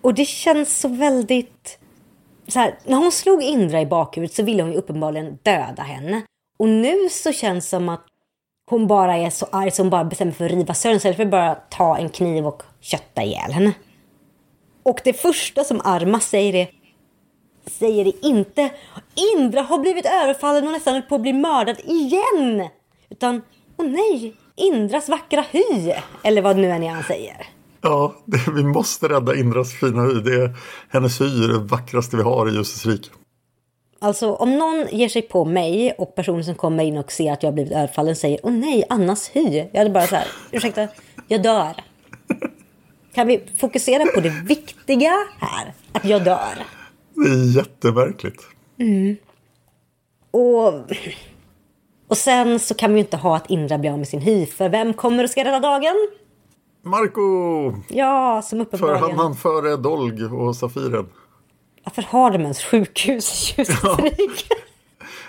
[0.00, 1.78] Och det känns så väldigt...
[2.50, 6.22] Så här, när hon slog Indra i bakhuvudet så ville hon ju uppenbarligen döda henne.
[6.58, 8.06] Och nu så känns det som att
[8.70, 11.24] hon bara är så arg så hon bara bestämmer för att riva sönder istället för
[11.24, 13.72] att bara ta en kniv och kötta ihjäl henne.
[14.82, 16.70] Och det första som Arma säger är
[17.66, 18.70] säger det inte
[19.36, 22.68] Indra har blivit överfallen och nästan på att bli mördad igen.
[23.10, 23.42] Utan,
[23.76, 25.92] åh nej, Indras vackra hy.
[26.22, 27.46] Eller vad nu än är han säger.
[27.82, 30.20] Ja, det, vi måste rädda Indras fina hy.
[30.20, 30.56] Det är,
[30.88, 33.08] hennes hy är det vackraste vi har i Ljusets rike.
[34.02, 37.42] Alltså om någon ger sig på mig och personen som kommer in och ser att
[37.42, 39.64] jag har blivit överfallen säger åh nej, Annas hy.
[39.72, 40.88] Jag hade bara så här, ursäkta,
[41.28, 41.74] jag dör.
[43.14, 45.74] Kan vi fokusera på det viktiga här?
[45.92, 46.66] Att jag dör.
[47.14, 48.42] Det är jättemärkligt.
[50.30, 50.74] Och,
[52.08, 54.46] och sen så kan vi ju inte ha att Indra blir av med sin hy.
[54.46, 56.08] För vem kommer och ska rädda dagen?
[56.82, 57.22] Marco!
[57.88, 59.02] Ja, som För uppenbarligen...
[59.02, 61.08] han hann före Dolg och Safiren.
[61.84, 64.54] Varför har de ens sjukhus i Ljusrike?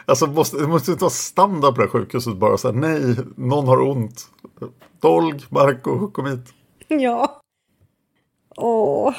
[0.05, 3.15] Alltså måste, det måste inte vara standard på det här sjukhuset bara så här, nej,
[3.35, 4.29] någon har ont.
[4.99, 6.53] Dolg, Marco, kom hit.
[6.87, 7.41] ja.
[8.57, 9.15] Åh.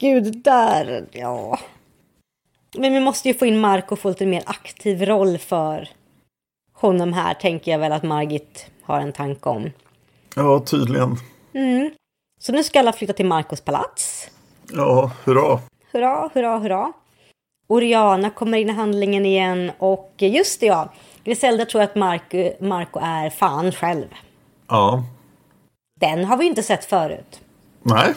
[0.00, 1.08] Gud, där.
[1.12, 1.58] Ja.
[2.78, 5.88] Men vi måste ju få in Marco och få lite mer aktiv roll för
[6.72, 9.70] honom här, tänker jag väl att Margit har en tanke om.
[10.36, 11.16] Ja, tydligen.
[12.40, 14.30] Så nu ska alla flytta till Marcos palats.
[14.72, 15.60] Ja, hurra.
[15.92, 16.92] Hurra, hurra, hurra.
[17.66, 20.92] Oriana kommer in i handlingen igen och just det ja,
[21.24, 24.06] Griselda tror att Marco, Marco är fan själv.
[24.68, 25.04] Ja,
[26.00, 27.40] Den har vi inte sett förut.
[27.82, 28.14] nej.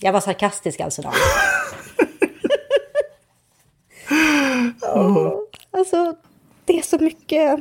[0.00, 1.10] Jag var sarkastisk alltså då.
[4.94, 5.38] Åh,
[5.70, 6.14] alltså,
[6.64, 7.60] det är så mycket.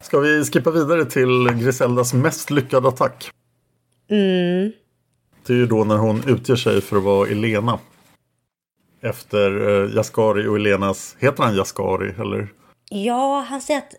[0.00, 3.30] Ska vi skippa vidare till Griseldas mest lyckade attack?
[4.10, 4.72] Mm.
[5.46, 7.78] Det är ju då när hon utger sig för att vara Elena.
[9.02, 12.48] Efter eh, Jaskari och Elenas, heter han Jaskari eller?
[12.90, 13.94] Ja, han säger att,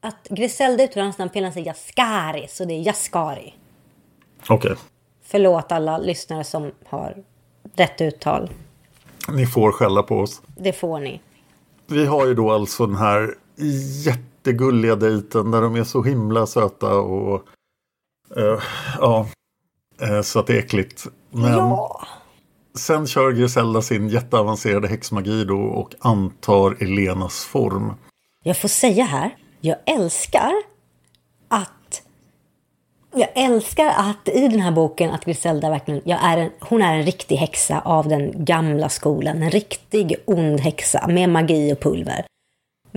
[0.00, 1.30] att Griselda uttalar hans namn.
[1.34, 3.54] Han säger Jaskari, så det är Jaskari.
[4.48, 4.74] Okej,
[5.22, 7.24] Förlåt alla lyssnare som har
[7.76, 8.50] rätt uttal.
[9.28, 10.42] ni får skälla på oss.
[10.56, 11.20] Det får ni.
[11.86, 13.34] Vi har ju då alltså den här
[14.44, 17.42] jättegulliga dejten där de är så himla söta och
[18.36, 18.60] eh,
[18.98, 19.26] ja,
[20.00, 21.06] eh, så att det är äckligt.
[21.30, 22.00] Men Ja.
[22.78, 27.92] sen kör Griselda sin jätteavancerade häxmagi då och antar Elenas form.
[28.42, 30.52] Jag får säga här, jag älskar
[31.48, 32.02] att
[33.16, 37.02] jag älskar att i den här boken att Griselda verkligen, är en, hon är en
[37.02, 39.42] riktig häxa av den gamla skolan.
[39.42, 42.26] En riktig ond häxa med magi och pulver.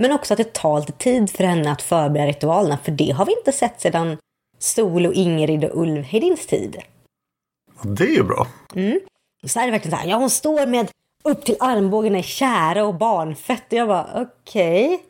[0.00, 3.26] Men också att det tar lite tid för henne att förbereda ritualerna, för det har
[3.26, 4.16] vi inte sett sedan
[4.58, 6.76] Sol och Ingrid och Ulvhedins tid.
[7.82, 8.46] Det är ju bra.
[9.46, 10.90] Så är det verkligen så här, ja hon står med
[11.24, 13.62] upp till armbågarna i kära och barnfett.
[13.66, 14.06] Och jag bara,
[14.42, 15.02] okej.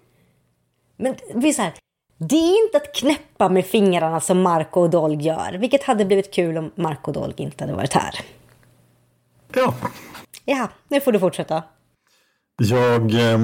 [0.97, 1.73] Men det är så här,
[2.17, 5.53] det är inte att knäppa med fingrarna som Marco och Dolg gör.
[5.59, 8.21] Vilket hade blivit kul om Marco och Dolg inte hade varit här.
[9.55, 9.75] Ja,
[10.45, 11.63] Ja, nu får du fortsätta.
[12.57, 13.39] jag eh,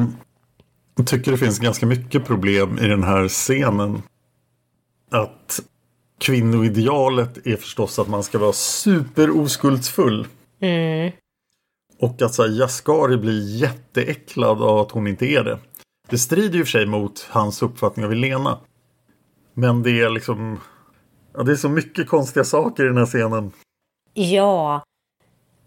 [1.03, 4.03] tycker det finns ganska mycket problem i den här scenen.
[5.11, 5.61] Att
[6.19, 10.27] kvinnoidealet är förstås att man ska vara superoskuldsfull.
[10.61, 11.13] Mm.
[11.99, 15.59] Och att så här, Jaskari blir jätteäcklad av att hon inte är det.
[16.09, 18.59] Det strider ju för sig mot hans uppfattning av Elena.
[19.55, 20.61] Men det är liksom...
[21.37, 23.53] Ja, det är så mycket konstiga saker i den här scenen.
[24.15, 24.83] Ja.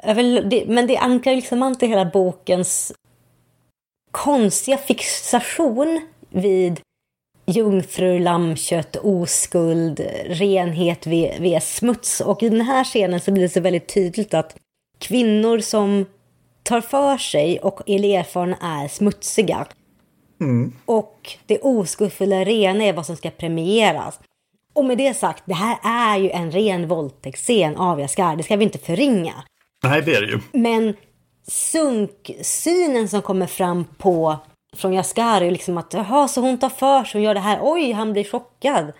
[0.03, 2.93] Jag vill, det, men det ankar liksom inte hela bokens
[4.17, 6.79] konstiga fixation vid
[7.45, 12.21] jungfrur, lammkött, oskuld, renhet via smuts.
[12.21, 14.55] Och i den här scenen så blir det så väldigt tydligt att
[14.99, 16.05] kvinnor som
[16.63, 19.65] tar för sig och är erfarna är smutsiga.
[20.41, 20.73] Mm.
[20.85, 24.19] Och det oskuldfulla rena är vad som ska premieras.
[24.73, 28.35] Och med det sagt, det här är ju en ren våldtäktsscen av Jaskar.
[28.35, 29.33] Det ska vi inte förringa.
[29.83, 30.39] Nej, det är det ju.
[30.51, 30.93] Men
[31.47, 34.37] sunksynen som kommer fram på
[34.75, 37.59] från Jaskar är liksom att jaha, så hon tar för sig och gör det här.
[37.61, 38.93] Oj, han blir chockad.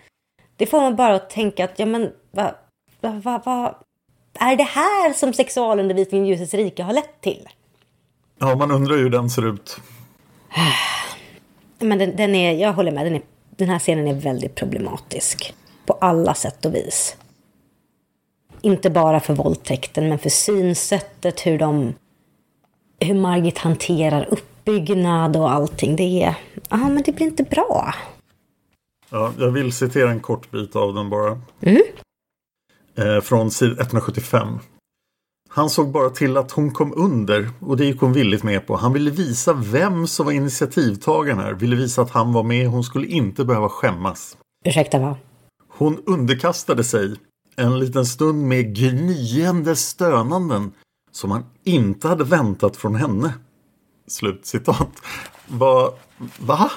[0.56, 2.54] Det får man bara att tänka att ja, men vad
[3.00, 3.78] va, va, va,
[4.38, 7.48] är det här som sexualundervisningen i ljusets rike har lett till?
[8.38, 9.76] Ja, man undrar ju hur den ser ut.
[11.78, 13.22] Men den, den är, jag håller med, den, är,
[13.56, 15.54] den här scenen är väldigt problematisk.
[15.86, 17.16] På alla sätt och vis.
[18.60, 21.94] Inte bara för våldtäkten, men för synsättet, hur de...
[23.00, 25.96] Hur Margit hanterar uppbyggnad och allting.
[25.96, 26.34] Det är...
[26.68, 27.94] Ja, men det blir inte bra.
[29.10, 31.40] Ja, jag vill citera en kort bit av den bara.
[31.60, 31.82] Mm.
[32.94, 34.58] Eh, från sid 175.
[35.48, 38.76] Han såg bara till att hon kom under och det gick hon villigt med på.
[38.76, 41.52] Han ville visa vem som var initiativtagaren här.
[41.52, 42.68] Ville visa att han var med.
[42.68, 44.36] Hon skulle inte behöva skämmas.
[44.64, 45.16] Ursäkta, va?
[45.68, 47.16] Hon underkastade sig
[47.56, 50.72] en liten stund med gnyende stönanden
[51.12, 53.32] som han inte hade väntat från henne.
[54.06, 54.88] Slutcitat.
[55.46, 55.92] Va?
[56.38, 56.70] Va?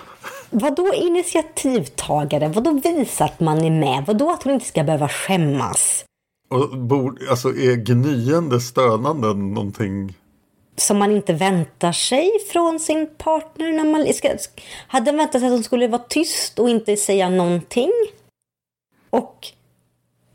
[0.49, 2.47] Vadå initiativtagare?
[2.47, 4.03] Vadå visa att man är med?
[4.07, 6.05] Vadå att hon inte ska behöva skämmas?
[6.49, 10.17] Och bord, alltså är gnyende stönanden någonting?
[10.75, 14.29] Som man inte väntar sig från sin partner när man ska...
[14.87, 17.91] Hade väntat sig att hon skulle vara tyst och inte säga någonting?
[19.09, 19.47] Och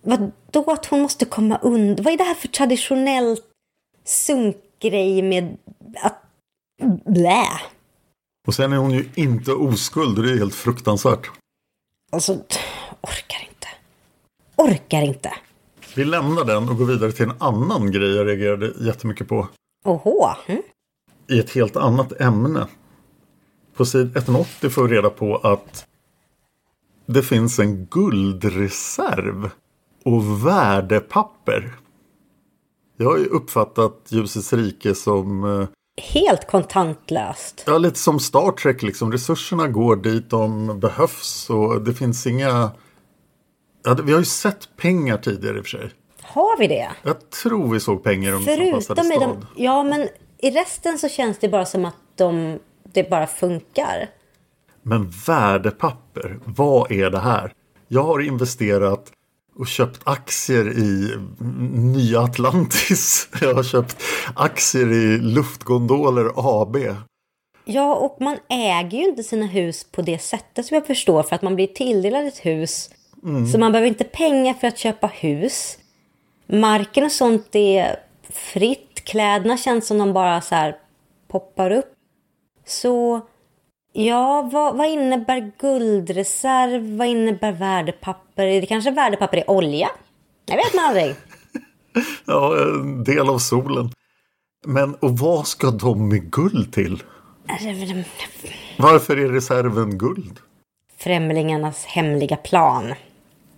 [0.03, 2.03] vadå att hon måste komma under?
[2.03, 3.37] Vad är det här för traditionell
[4.07, 5.57] sunkgrej med
[6.03, 6.23] att...
[7.05, 7.47] Blä!
[8.47, 11.31] Och sen är hon ju inte oskuld och det är helt fruktansvärt.
[12.13, 12.33] Alltså,
[13.01, 13.69] orkar inte.
[14.57, 15.33] Orkar inte.
[15.97, 19.49] Vi lämnar den och går vidare till en annan grej jag reagerade jättemycket på.
[19.85, 20.29] Oho.
[20.47, 20.63] Mm.
[21.29, 22.67] I ett helt annat ämne.
[23.75, 25.87] På sid 180 får vi reda på att
[27.07, 29.51] det finns en guldreserv
[30.05, 31.75] och värdepapper.
[32.97, 35.45] Jag har ju uppfattat Ljusets rike som...
[35.61, 35.69] eh,
[36.03, 37.65] Helt kontantlöst.
[37.67, 39.13] Ja, lite som Star Trek liksom.
[39.13, 42.71] Resurserna går dit de behövs och det finns inga...
[43.85, 45.91] Ja, vi har ju sett pengar tidigare i och för sig.
[46.23, 46.89] Har vi det?
[47.03, 49.47] Jag tror vi såg pengar om Förutom i de...
[49.57, 52.59] Ja, men i resten så känns det bara som att de...
[52.93, 54.09] det bara funkar.
[54.83, 57.53] Men värdepapper, vad är det här?
[57.89, 59.13] Jag har investerat
[59.59, 61.17] och köpt aktier i
[61.75, 63.29] Nya Atlantis.
[63.41, 64.03] Jag har köpt
[64.35, 66.77] aktier i Luftgondoler AB.
[67.65, 71.37] Ja, och man äger ju inte sina hus på det sättet som jag förstår för
[71.37, 72.91] att man blir tilldelad ett hus.
[73.53, 75.79] Så man behöver inte pengar för att köpa hus.
[76.47, 77.97] Marken och sånt är
[78.31, 79.05] fritt.
[79.05, 80.77] Kläderna känns som de bara så här
[81.29, 81.93] poppar upp.
[82.67, 83.21] Så
[84.05, 86.97] ja, vad, vad innebär guldreserv?
[86.97, 88.47] Vad innebär värdepapper?
[88.47, 89.89] Är det kanske värdepapper i olja?
[90.47, 91.15] Jag vet man aldrig.
[92.27, 93.91] Ja, en del av solen.
[94.67, 97.03] Men och vad ska de med guld till?
[98.79, 100.41] Varför är reserven guld?
[100.99, 102.95] Främlingarnas hemliga plan.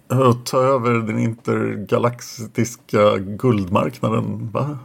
[0.09, 4.79] Att ta över den intergalaktiska guldmarknaden, va?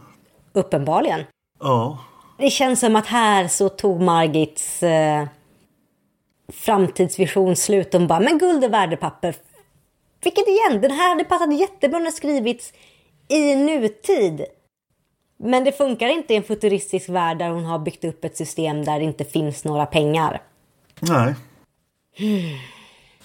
[0.52, 1.20] Uppenbarligen.
[1.60, 1.98] Ja.
[2.38, 5.26] Det känns som att här så tog Margits eh,
[6.52, 7.90] framtidsvision slut.
[7.90, 9.34] De bara, men guld och värdepapper.
[10.24, 12.72] Vilket igen, den här hade passat jättebra när skrivits
[13.28, 14.44] i nutid.
[15.36, 18.84] Men det funkar inte i en futuristisk värld där hon har byggt upp ett system
[18.84, 20.42] där det inte finns några pengar.
[21.00, 21.34] Nej.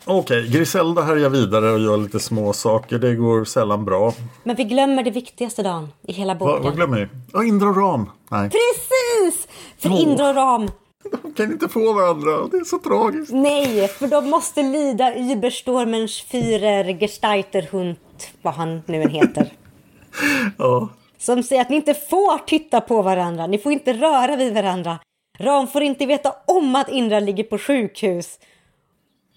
[0.06, 3.00] Okej, Griselda härjar vidare och gör lite små saker.
[3.00, 4.14] Det går sällan bra.
[4.44, 6.56] Men vi glömmer det viktigaste Dan i hela boken.
[6.56, 7.08] Va, vad glömmer vi?
[7.34, 8.10] Ja, Indra och Ram.
[8.30, 9.48] Nej, Precis!
[9.78, 10.02] För Åh.
[10.02, 10.70] Indra och Ram,
[11.12, 12.48] de kan inte få varandra.
[12.52, 13.32] Det är så tragiskt.
[13.32, 17.96] nej, för de måste lida Überstormens Führer Gestalterhund,
[18.42, 19.54] vad han nu än heter.
[20.58, 20.90] Ja.
[21.18, 25.00] Som säger att ni inte får titta på varandra, ni får inte röra vid varandra.
[25.40, 28.40] Ram får inte veta om att Indra ligger på sjukhus.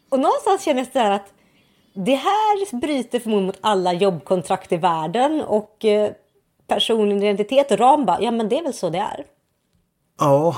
[0.08, 1.32] Och någonstans känner jag så att
[1.94, 6.12] det här bryter förmodligen mot alla jobbkontrakt i världen och eh,
[6.66, 9.24] personlig identitet och Ram bara, ja men det är väl så det är.
[10.18, 10.56] Ja,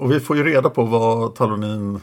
[0.00, 2.00] och vi får ju reda på vad Talonin,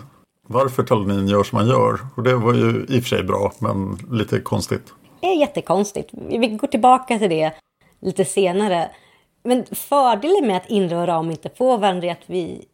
[0.48, 2.00] varför Talonin gör som han gör.
[2.16, 4.94] Och det var ju i och för sig bra, men lite konstigt.
[5.22, 6.10] Det är jättekonstigt.
[6.12, 7.54] Vi går tillbaka till det
[8.00, 8.90] lite senare.
[9.44, 12.66] Men fördelen med att Indra och Ram inte får varandra är att vi,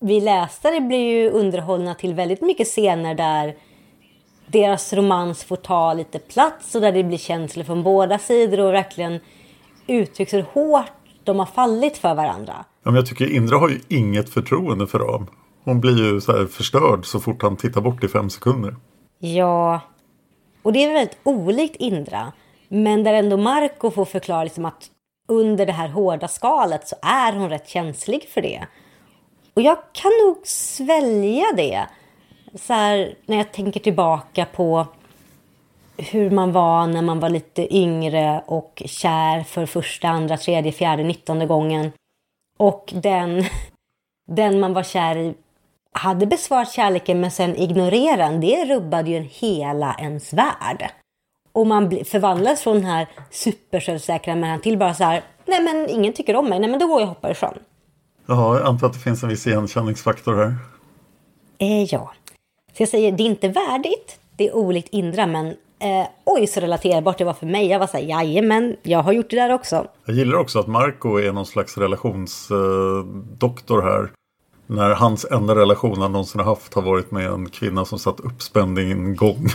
[0.00, 3.54] vi läsare blir ju underhållna till väldigt mycket scener där
[4.46, 8.74] deras romans får ta lite plats och där det blir känslor från båda sidor och
[8.74, 9.20] verkligen
[9.86, 10.92] uttrycks hur hårt
[11.24, 12.64] de har fallit för varandra.
[12.84, 15.26] Ja, men jag tycker Indra har ju inget förtroende för Ram.
[15.64, 18.76] Hon blir ju så här förstörd så fort han tittar bort i fem sekunder.
[19.18, 19.80] Ja,
[20.62, 22.32] och det är väldigt olikt Indra.
[22.68, 24.90] Men där ändå Marco får förklara liksom att
[25.28, 28.66] under det här hårda skalet så är hon rätt känslig för det.
[29.54, 31.86] Och jag kan nog svälja det.
[32.54, 34.86] Så här, när jag tänker tillbaka på
[35.96, 41.02] hur man var när man var lite yngre och kär för första, andra, tredje, fjärde,
[41.02, 41.92] nittonde gången.
[42.64, 43.44] Och den,
[44.30, 45.34] den man var kär i
[45.92, 48.38] hade besvarat kärleken men sen ignorerade.
[48.38, 50.90] Det rubbade ju en hela ens värld.
[51.52, 56.12] Och man förvandlas från den här supersjälvsäkra människan till bara så här, nej men ingen
[56.12, 57.54] tycker om mig, nej men då går jag och hoppar ifrån.
[58.26, 60.54] Ja, jag antar att det finns en viss igenkänningsfaktor här.
[61.58, 62.12] Eh, ja.
[62.72, 66.60] Så jag säger, det är inte värdigt, det är olikt Indra, men eh, oj så
[66.60, 67.66] relaterbart det var för mig.
[67.66, 69.86] Jag var så här, jajamän, jag har gjort det där också.
[70.06, 74.10] Jag gillar också att Marco är någon slags relationsdoktor eh, här.
[74.66, 78.20] När hans enda relation han någonsin har haft har varit med en kvinna som satt
[78.20, 79.48] uppspänd i en gång.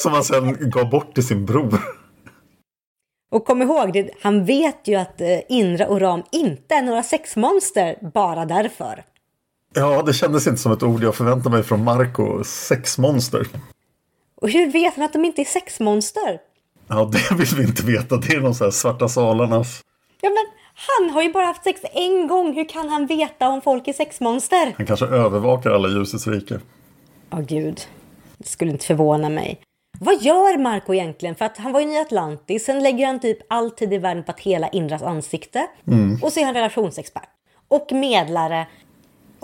[0.00, 1.80] som han sen gav bort till sin bror.
[3.30, 7.02] Och kom ihåg, det, han vet ju att eh, Indra och Ram inte är några
[7.02, 9.04] sexmonster bara därför.
[9.74, 12.44] Ja, det kändes inte som ett ord jag förväntade mig från Marco.
[12.44, 13.46] Sexmonster.
[14.44, 16.40] Och hur vet han att de inte är sexmonster?
[16.88, 18.16] Ja, det vill vi inte veta.
[18.16, 19.80] Det är någon sån här svarta salarnas.
[20.20, 22.54] Ja, men han har ju bara haft sex en gång.
[22.54, 24.74] Hur kan han veta om folk är sexmonster?
[24.76, 26.60] Han kanske övervakar alla ljusets rike.
[27.30, 27.80] Ja, oh, gud.
[28.38, 29.60] Det skulle inte förvåna mig.
[30.00, 31.34] Vad gör Marco egentligen?
[31.34, 34.24] För att han var ju i Atlantis, sen lägger han typ all tid i världen
[34.24, 35.66] på att hela Indras ansikte.
[35.86, 36.18] Mm.
[36.22, 37.28] Och så är han relationsexpert.
[37.68, 38.66] Och medlare.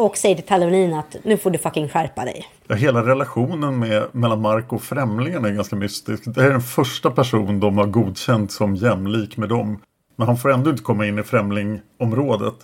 [0.01, 2.47] Och säger till Talonin att nu får du fucking skärpa dig.
[2.67, 6.23] Ja, hela relationen med, mellan Marco och främlingarna är ganska mystisk.
[6.27, 9.83] Det är den första person de har godkänt som jämlik med dem.
[10.17, 12.55] Men han får ändå inte komma in i främlingområdet.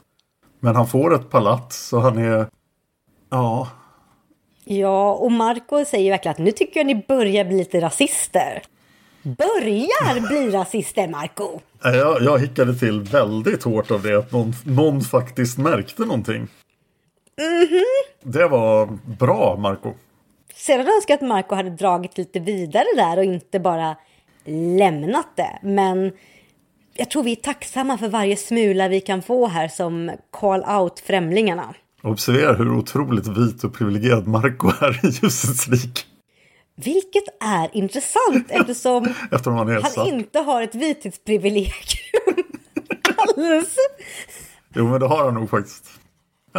[0.60, 2.46] Men han får ett palats så han är...
[3.30, 3.68] Ja,
[4.68, 8.62] Ja, och Marco säger verkligen att nu tycker jag ni börjar bli lite rasister.
[9.22, 11.60] Börjar bli rasister, Marco?
[11.82, 16.48] Jag, jag hickade till väldigt hårt av det, att någon, någon faktiskt märkte någonting.
[17.40, 17.82] Mm -hmm.
[18.22, 19.94] Det var bra, Marco.
[20.54, 23.96] Sedan önskar jag att Marco hade dragit lite vidare där och inte bara
[24.78, 25.58] lämnat det.
[25.62, 26.12] Men
[26.94, 31.00] jag tror vi är tacksamma för varje smula vi kan få här som call out
[31.00, 31.74] främlingarna.
[32.02, 36.06] Observera hur otroligt vit och privilegierad Marco är i ljusets rik.
[36.76, 42.44] Vilket är intressant eftersom Eftersom han, han inte har ett vithetsprivilegium
[43.36, 43.76] alls.
[44.74, 46.00] Jo, men det har han nog faktiskt.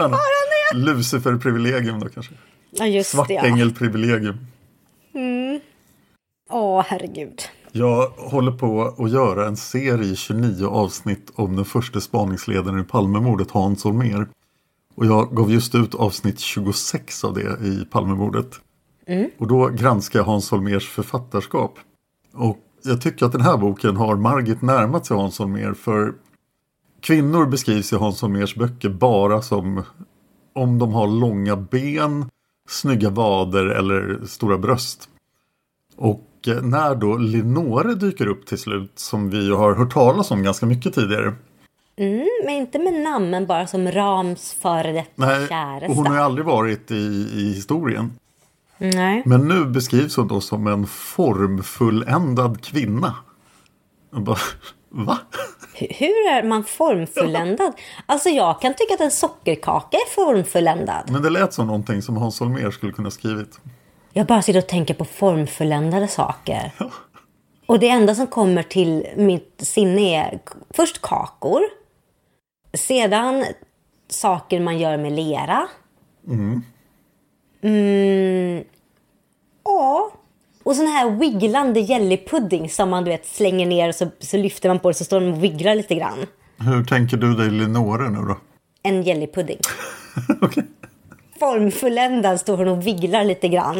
[0.01, 0.77] Han, det?
[0.77, 2.33] Lucifer-privilegium då kanske.
[2.71, 4.37] Ja, just Svartängel-privilegium.
[5.13, 5.59] Mm.
[6.49, 7.41] Åh, herregud.
[7.71, 13.51] Jag håller på att göra en serie 29 avsnitt om den första spaningsledaren i Palmemordet,
[13.51, 14.27] Hans Holmér.
[14.95, 18.59] Och jag gav just ut avsnitt 26 av det i Palmemordet.
[19.07, 19.29] Mm.
[19.37, 21.79] Och då granskar jag Hans Holmers författarskap.
[22.33, 26.13] Och jag tycker att den här boken har Margit närmat sig Hans Holmér för
[27.07, 29.83] kvinnor beskrivs i Hans Holmers böcker bara som
[30.55, 32.25] om de har långa ben,
[32.69, 35.09] snygga vader eller stora bröst.
[35.95, 36.23] Och
[36.63, 40.93] när då Linore dyker upp till slut, som vi har hört talas om ganska mycket
[40.93, 41.33] tidigare,
[41.99, 45.93] Mm, men inte med namn, men bara som Rams före detta Nej, käresta.
[45.93, 48.11] hon har ju aldrig varit i, i historien.
[48.77, 49.23] Nej.
[49.25, 53.15] Men nu beskrivs hon då som en formfulländad kvinna.
[54.11, 54.37] Jag bara,
[54.89, 55.17] va?
[55.79, 57.73] Hur är man formfulländad?
[58.05, 61.11] Alltså jag kan tycka att en sockerkaka är formfulländad.
[61.11, 63.59] Men det lät som någonting som Hans Holmér skulle kunna skrivit.
[64.13, 66.71] Jag bara sitter och tänker på formfulländade saker.
[66.79, 66.91] Ja.
[67.73, 71.61] Och det enda som kommer till mitt sinne är först kakor.
[72.73, 73.45] Sedan
[74.09, 75.67] saker man gör med lera.
[76.27, 76.61] Mm.
[77.61, 78.63] Mm,
[79.63, 80.11] ja.
[80.67, 84.69] Och sån här wigglande jellypudding som man du vet slänger ner och så, så lyfter
[84.69, 86.25] man på det så står den och wigglar lite grann.
[86.57, 88.37] Hur tänker du dig Lenore nu då?
[88.83, 89.57] En jellypudding.
[90.41, 90.63] okay.
[91.39, 93.75] Formfulländad står hon och wigglar lite grann.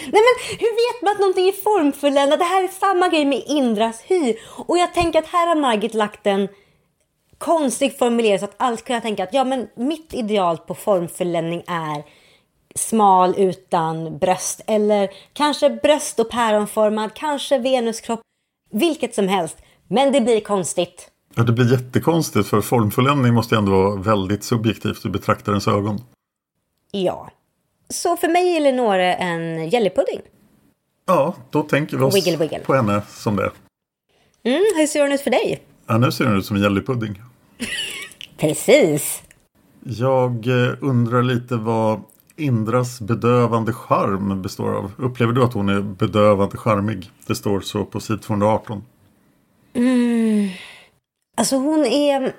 [0.00, 2.38] Nej men hur vet man att någonting är formfulländat?
[2.38, 4.34] Det här är samma grej med Indras hy.
[4.66, 6.48] Och jag tänker att här har Margit lagt en
[7.38, 12.04] konstig formulering så att allt kunna tänka att ja men mitt ideal på formfulländning är
[12.76, 18.20] smal utan bröst eller kanske bröst och päronformad, kanske venuskropp,
[18.70, 19.56] vilket som helst.
[19.88, 21.10] Men det blir konstigt.
[21.34, 26.00] Ja, det blir jättekonstigt för formfulländning måste ändå vara väldigt subjektivt ur betraktarens ögon.
[26.90, 27.30] Ja.
[27.88, 30.20] Så för mig är Lenore en jellypudding.
[31.06, 32.58] Ja, då tänker vi oss Wiggle, wiggle.
[32.58, 33.50] på henne som det.
[34.42, 35.62] Mm, hur ser hon ut för dig?
[35.86, 37.22] Ja, nu ser hon ut som en jellypudding.
[38.36, 39.22] Precis.
[39.84, 42.02] Jag eh, undrar lite vad
[42.36, 44.92] Indras bedövande charm består av.
[44.98, 47.10] Upplever du att hon är bedövande charmig?
[47.26, 48.84] Det står så på sid 218.
[51.36, 52.32] Alltså hon är...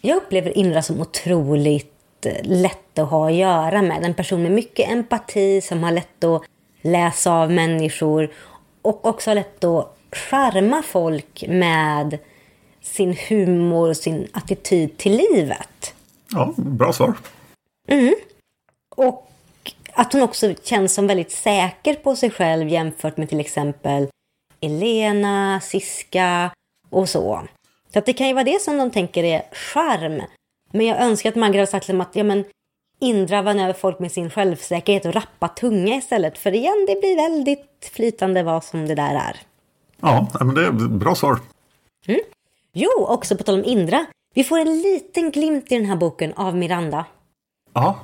[0.00, 4.04] Jag upplever Indra som otroligt eh, lätt att ha att göra med.
[4.04, 6.42] En person med mycket empati som har lätt att
[6.82, 8.30] läsa av människor
[8.82, 12.18] och också har lätt att charma folk med
[12.82, 15.94] sin humor och sin attityd till livet.
[16.30, 17.14] Ja, bra svar.
[18.98, 19.26] Och
[19.92, 24.08] att hon också känns som väldigt säker på sig själv jämfört med till exempel
[24.60, 26.50] Elena, Siska
[26.90, 27.42] och så.
[27.92, 30.22] Så att det kan ju vara det som de tänker är charm.
[30.72, 32.44] Men jag önskar att Magda hade sagt som att ja, men
[33.00, 36.38] Indra vann över folk med sin självsäkerhet och rappa tunga istället.
[36.38, 39.36] För igen, det blir väldigt flytande vad som det där är.
[40.00, 41.40] Ja, men det är bra svar.
[42.72, 44.06] Jo, också på tal om Indra.
[44.34, 47.04] Vi får en liten glimt i den här boken av Miranda.
[47.72, 47.98] Ja,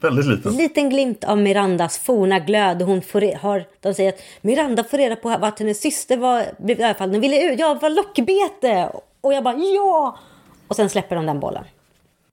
[0.00, 0.48] väldigt lite.
[0.48, 2.82] En liten glimt av Mirandas forna glöd.
[2.82, 6.82] Hon får, har, de säger att Miranda får reda på att hennes syster var, i
[6.82, 8.90] alla fall, den ville ut, jag var lockbete.
[9.20, 10.18] Och jag bara ja!
[10.68, 11.64] Och sen släpper de den bollen.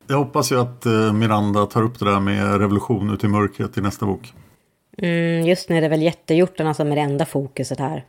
[0.08, 3.78] Jag hoppas ju att eh, Miranda tar upp det där med revolution ut i mörkret
[3.78, 4.34] i nästa bok.
[4.98, 8.06] Mm, just nu är det väl jättehjortarna som är det enda fokuset här.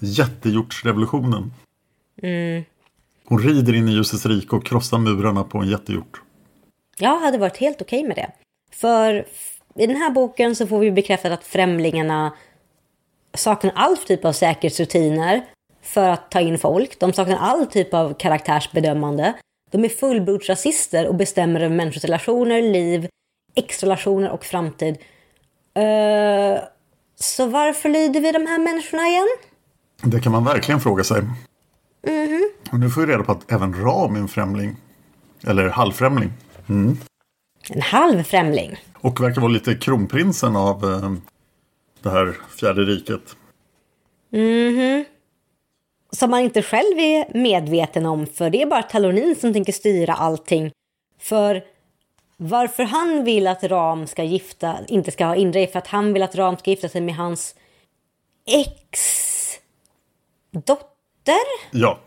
[0.00, 1.52] Jättehjortsrevolutionen.
[3.24, 6.22] Hon rider in i ljusets rike och krossar murarna på en jättehjort.
[6.98, 8.30] Jag hade varit helt okej med det.
[8.72, 9.26] För
[9.74, 12.32] i den här boken så får vi bekräftat att främlingarna
[13.34, 15.44] saknar all typ av säkerhetsrutiner
[15.82, 17.00] för att ta in folk.
[17.00, 19.34] De saknar all typ av karaktärsbedömande.
[19.70, 23.08] De är fullblodsrasister och bestämmer över människors relationer, liv,
[23.54, 24.98] extralationer och framtid.
[25.74, 26.62] Eh,
[27.14, 29.28] så varför lyder vi de här människorna igen?
[30.02, 31.22] Det kan man verkligen fråga sig.
[32.72, 34.76] Och nu får vi reda på att även Ram är en främling.
[35.46, 36.32] Eller halvfrämling.
[37.70, 38.76] En halv främling.
[39.00, 41.12] Och verkar vara lite kronprinsen av eh,
[42.02, 43.36] det här fjärde riket.
[46.12, 50.14] Som man inte själv är medveten om, för det är bara Talonin som tänker styra
[50.14, 50.70] allting.
[51.18, 51.62] För
[52.36, 56.12] varför han vill att Ram ska gifta, inte ska ha Indra är för att han
[56.12, 57.54] vill att Ram ska gifta sig med hans
[58.46, 59.82] ex-dotter.
[61.70, 61.98] Ja,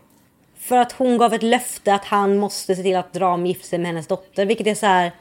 [0.58, 3.78] För att hon gav ett löfte att han måste se till att Ram gifter sig
[3.78, 4.46] med hennes dotter.
[4.46, 5.12] Vilket är så här...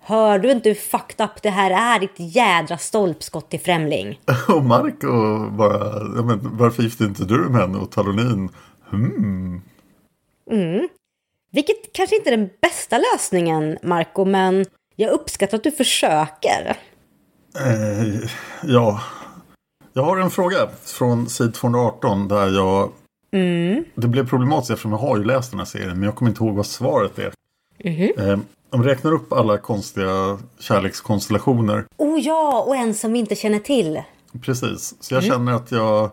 [0.00, 2.00] Hör du inte hur fucked up det här är?
[2.00, 4.20] Ditt jädra stolpskott till främling.
[4.48, 7.78] och Marco bara, men, varför gifte inte du med henne?
[7.78, 8.48] Och Talonin,
[8.90, 9.60] hmm.
[11.50, 14.64] Vilket kanske inte är den bästa lösningen, Marco, men
[14.96, 16.76] jag uppskattar att du försöker.
[17.56, 18.30] Eh,
[18.62, 19.00] ja,
[19.92, 22.92] jag har en fråga från sid 218 där jag...
[23.94, 26.44] Det blev problematiskt eftersom jag har ju läst den här serien men jag kommer inte
[26.44, 27.32] ihåg vad svaret är.
[27.78, 28.38] Eh,
[28.70, 31.84] de räknar upp alla konstiga kärlekskonstellationer.
[31.96, 34.02] Oh ja, och en som vi inte känner till.
[34.42, 36.10] Precis, så jag känner att jag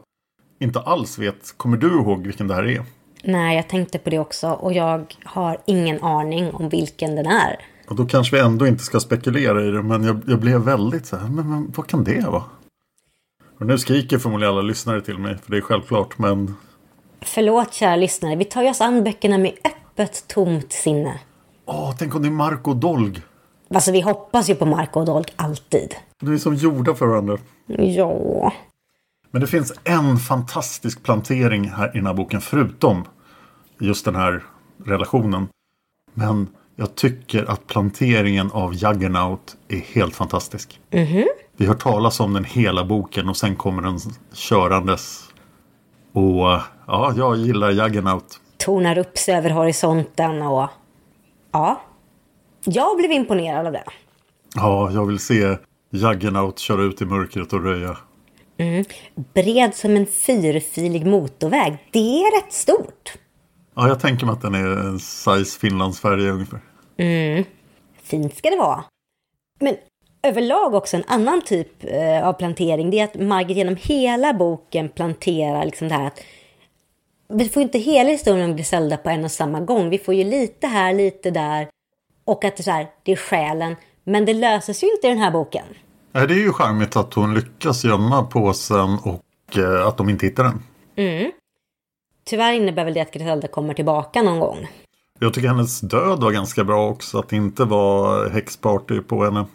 [0.60, 1.58] inte alls vet.
[1.58, 2.84] Kommer du ihåg vilken det här är?
[3.24, 7.56] Nej, jag tänkte på det också och jag har ingen aning om vilken den är.
[7.88, 11.06] Och då kanske vi ändå inte ska spekulera i det men jag, jag blev väldigt
[11.06, 12.44] så här, men, men vad kan det vara?
[13.60, 16.56] Och nu skriker förmodligen alla lyssnare till mig för det är självklart men
[17.22, 21.20] Förlåt kära lyssnare, vi tar ju oss an böckerna med öppet tomt sinne.
[21.66, 23.22] Åh, tänk om det är Marco Dolg.
[23.70, 25.96] Alltså vi hoppas ju på Marco och Dolk alltid.
[26.20, 27.38] Du är som gjorda för varandra.
[27.68, 28.54] Ja.
[29.32, 33.04] Men det finns en fantastisk plantering här i den här boken förutom
[33.80, 34.44] just den här
[34.86, 35.48] relationen.
[36.14, 40.80] Men jag tycker att planteringen av Juggernaut är helt fantastisk.
[41.58, 44.00] Vi hör talas om den hela boken och sen kommer den
[44.34, 45.24] körandes.
[46.14, 48.40] Och ja, jag gillar Juggernaut.
[48.58, 50.70] Tonar upp sig över horisonten och...
[51.56, 51.82] Ja.
[52.64, 53.84] Jag blev imponerad av det.
[54.56, 55.58] Ja, jag vill se
[55.92, 57.98] Juggernaut köra ut i mörkret och röja.
[59.34, 61.78] Bred som en fyrfilig motorväg.
[61.92, 63.14] Det är rätt stort.
[63.76, 66.60] Ja, jag tänker mig att den är en size Finlandsfärja ungefär.
[68.04, 68.84] Fint ska det vara.
[69.60, 69.76] Men
[70.24, 72.90] överlag också en annan typ eh, av plantering.
[72.90, 76.20] Det är att Margit genom hela boken planterar liksom det här att
[77.28, 79.90] vi får inte hela historien om Griselda på en och samma gång.
[79.90, 81.68] Vi får ju lite här, lite där.
[82.26, 83.76] Och att det, så här, det är själen.
[84.04, 85.66] Men det löses ju inte i den här boken.
[86.12, 90.26] Nej, det är ju charmigt att hon lyckas gömma påsen och eh, att de inte
[90.26, 90.64] hittar den.
[90.96, 91.32] Mm.
[92.24, 94.68] Tyvärr innebär väl det att Griselda kommer tillbaka någon gång.
[95.20, 97.20] Jag tycker hennes död var ganska bra också.
[97.20, 99.46] Att det inte var häxparty på henne.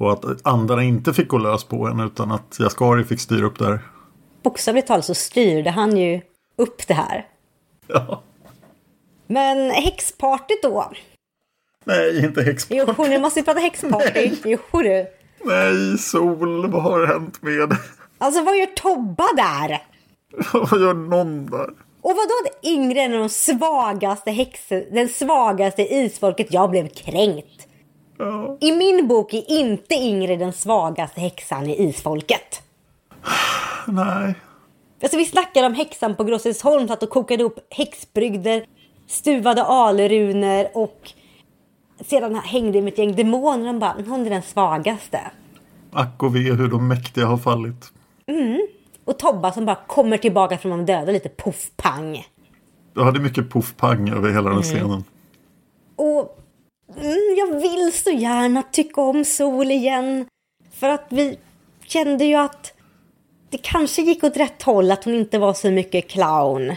[0.00, 3.58] Och att andra inte fick gå lös på henne utan att Jaskari fick styra upp
[3.58, 3.80] där.
[4.42, 6.20] Bokstavligt talat så styrde han ju
[6.58, 7.26] upp det här.
[7.86, 8.22] Ja.
[9.26, 10.92] Men häxpartyt då?
[11.84, 12.84] Nej, inte häxparty.
[12.98, 14.30] Jo, nu måste vi prata häxparty.
[14.44, 15.06] Jo, du.
[15.44, 17.76] Nej, Sol, vad har hänt med
[18.18, 19.82] Alltså, vad gör Tobba där?
[20.52, 21.70] Vad gör någon där?
[22.00, 26.46] Och vadå det yngre än de svagaste häxor, den svagaste isfolket?
[26.50, 27.68] Jag blev kränkt.
[28.18, 28.58] Ja.
[28.60, 32.62] I min bok är inte Yngre den svagaste häxan i isfolket.
[33.86, 34.34] Nej.
[35.02, 38.64] Alltså vi snackade om häxan på Grossesholm satt och kokade ihop häxbrygder,
[39.06, 41.12] stuvade alrunor och
[42.00, 43.66] sedan hängde med ett gäng demoner.
[43.66, 45.20] De bara, hon är den svagaste.
[45.92, 47.92] Ack och ve hur de mäktiga har fallit.
[49.04, 52.24] Och Tobba som bara kommer tillbaka från de döda lite poff pang.
[52.94, 55.04] Jag hade mycket poff-pang över hela den scenen.
[55.96, 56.38] Och
[56.96, 60.26] mm, jag vill så gärna tycka om Sol igen.
[60.72, 61.38] För att vi
[61.84, 62.72] kände ju att
[63.50, 66.74] det kanske gick åt rätt håll, att hon inte var så mycket clown.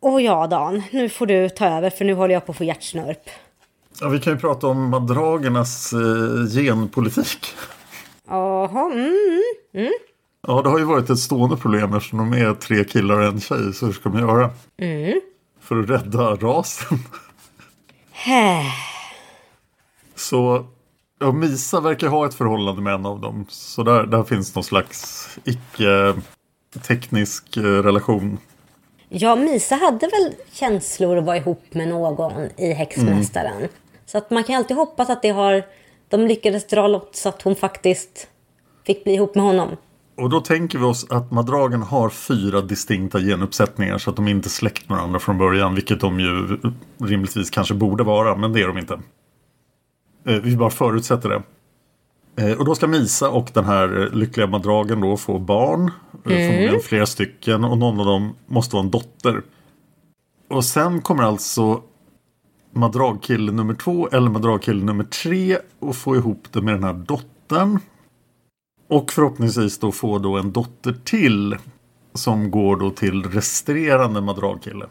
[0.00, 2.64] Och ja, Dan, nu får du ta över för nu håller jag på att få
[2.64, 3.30] hjärtsnörp.
[4.00, 7.46] Ja, vi kan ju prata om madragernas eh, genpolitik.
[8.28, 9.42] Jaha, mm,
[9.74, 9.92] mm.
[10.46, 13.40] Ja, det har ju varit ett stående problem eftersom de är tre killar och en
[13.40, 13.72] tjej.
[13.72, 14.50] Så hur ska de göra?
[15.60, 16.98] För att rädda rasen.
[20.14, 20.66] Så
[21.22, 23.46] ja, Misa verkar ha ett förhållande med en av dem.
[23.48, 28.38] Så där, där finns någon slags icke-teknisk eh, relation.
[29.08, 33.68] Ja, Misa hade väl känslor att vara ihop med någon i Häxmästaren.
[34.06, 35.62] Så att man kan alltid hoppas att det har...
[36.08, 38.28] De lyckades dra lott så att hon faktiskt
[38.86, 39.68] fick bli ihop med honom.
[40.16, 44.46] Och då tänker vi oss att madragen har fyra distinkta genuppsättningar så att de inte
[44.46, 45.74] är släkt med varandra från början.
[45.74, 46.58] Vilket de ju
[47.04, 48.98] rimligtvis kanske borde vara, men det är de inte.
[50.24, 51.42] Eh, Vi bara förutsätter det.
[52.50, 55.82] Eh, Och då ska Misa och den här lyckliga madragen då få barn.
[56.14, 59.42] eh, Förmodligen flera stycken och någon av dem måste vara en dotter.
[60.48, 61.82] Och sen kommer alltså
[62.74, 67.78] madragkille nummer två eller madragkille nummer tre och få ihop det med den här dottern.
[68.88, 71.56] Och förhoppningsvis då få då en dotter till.
[72.14, 74.86] Som går då till resterande madragkille.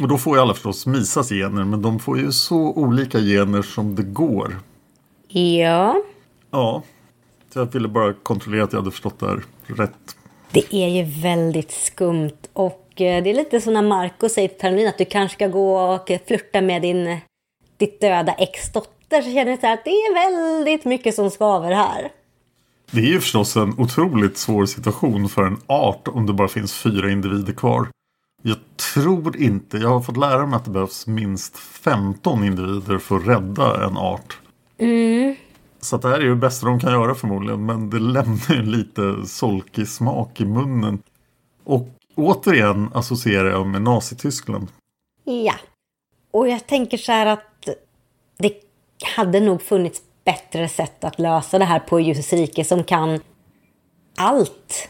[0.00, 1.64] Och då får ju alla förstås Misas gener.
[1.64, 4.60] Men de får ju så olika gener som det går.
[5.28, 6.02] Ja.
[6.50, 6.82] Ja.
[7.52, 10.16] Så jag ville bara kontrollera att jag hade förstått det här rätt.
[10.50, 14.58] Det är ju väldigt skumt och eh, det är lite som när Marco säger till
[14.58, 17.18] Tarmin att du kanske ska gå och flirta med din,
[17.76, 21.72] ditt döda ex-dotter så känner jag så här att det är väldigt mycket som skaver
[21.72, 22.10] här.
[22.90, 26.74] Det är ju förstås en otroligt svår situation för en art om det bara finns
[26.74, 27.88] fyra individer kvar.
[28.46, 28.56] Jag
[28.94, 33.26] tror inte, jag har fått lära mig att det behövs minst 15 individer för att
[33.26, 34.38] rädda en art.
[35.80, 37.66] Så att det här är ju det bästa de kan göra förmodligen.
[37.66, 41.02] Men det lämnar ju lite solkig smak i munnen.
[41.64, 44.68] Och återigen associerar jag med Nazityskland.
[45.24, 45.54] Ja.
[46.30, 47.68] Och jag tänker så här att
[48.38, 48.52] det
[49.16, 53.20] hade nog funnits bättre sätt att lösa det här på Ljusets rike som kan
[54.16, 54.88] allt.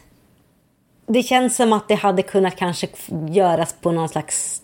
[1.07, 2.89] Det känns som att det hade kunnat kanske
[3.29, 4.63] göras på någon slags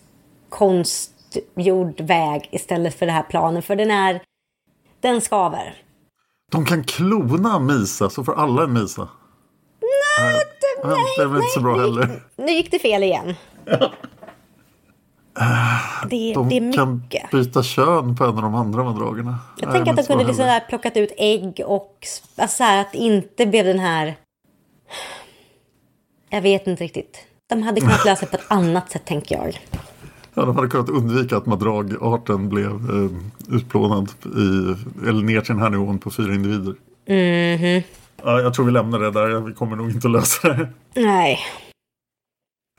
[0.48, 3.62] konstgjord väg istället för det här planen.
[3.62, 4.22] För den är...
[5.00, 5.74] Den skaver.
[6.52, 9.08] De kan klona Misa så får alla en Misa.
[10.18, 10.40] Nej,
[10.84, 12.22] nej, det är väl inte så bra heller.
[12.36, 13.34] Nu gick det fel igen.
[16.10, 17.30] Det, De det är kan mycket.
[17.30, 19.38] byta kön på en av de andra madragerna.
[19.58, 22.98] Jag tänker att de kunde liksom plockat ut ägg och alltså så här, att det
[22.98, 24.16] inte blev den här...
[26.30, 27.18] Jag vet inte riktigt.
[27.48, 29.60] De hade kunnat lösa det på ett annat sätt tänker jag.
[30.34, 34.74] Ja, de hade kunnat undvika att madragarten blev eh, utplånad i,
[35.08, 36.74] eller ner till den här nivån på fyra individer.
[37.06, 37.82] Mhm.
[38.24, 39.40] Ja, jag tror vi lämnar det där.
[39.40, 40.68] Vi kommer nog inte lösa det.
[40.94, 41.38] Nej.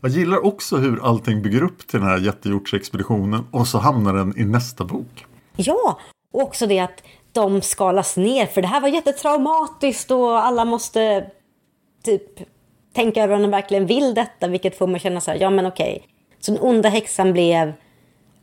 [0.01, 4.39] Jag gillar också hur allting bygger upp till den här jättehjortsexpeditionen och så hamnar den
[4.39, 5.25] i nästa bok.
[5.55, 5.99] Ja,
[6.33, 11.25] och också det att de skalas ner för det här var jättetraumatiskt och alla måste
[12.03, 12.39] typ
[12.93, 15.49] tänka över om de verkligen vill detta vilket får mig att känna så här, ja
[15.49, 16.07] men okej.
[16.39, 17.73] Så den onda häxan blev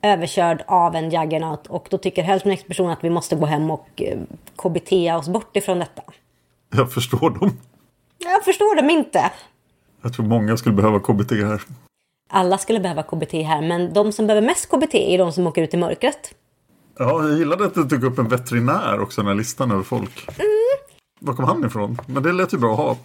[0.03, 2.57] överkörd av en juggernaut och då tycker hälften
[2.91, 4.19] att vi måste gå hem och eh,
[4.57, 6.03] KBT oss bort ifrån detta.
[6.71, 7.57] Jag förstår dem.
[8.19, 9.31] Jag förstår dem inte.
[10.03, 11.63] Jag tror många skulle behöva KBT här.
[12.31, 15.63] Alla skulle behöva KBT här, men de som behöver mest KBT är de som åker
[15.63, 16.35] ut i mörkret.
[16.99, 20.29] Ja, jag gillade att det tog upp en veterinär också, den här listan över folk.
[20.29, 20.49] Mm.
[21.21, 21.99] Var kom han ifrån?
[22.07, 22.97] Men det lät ju bra att ha.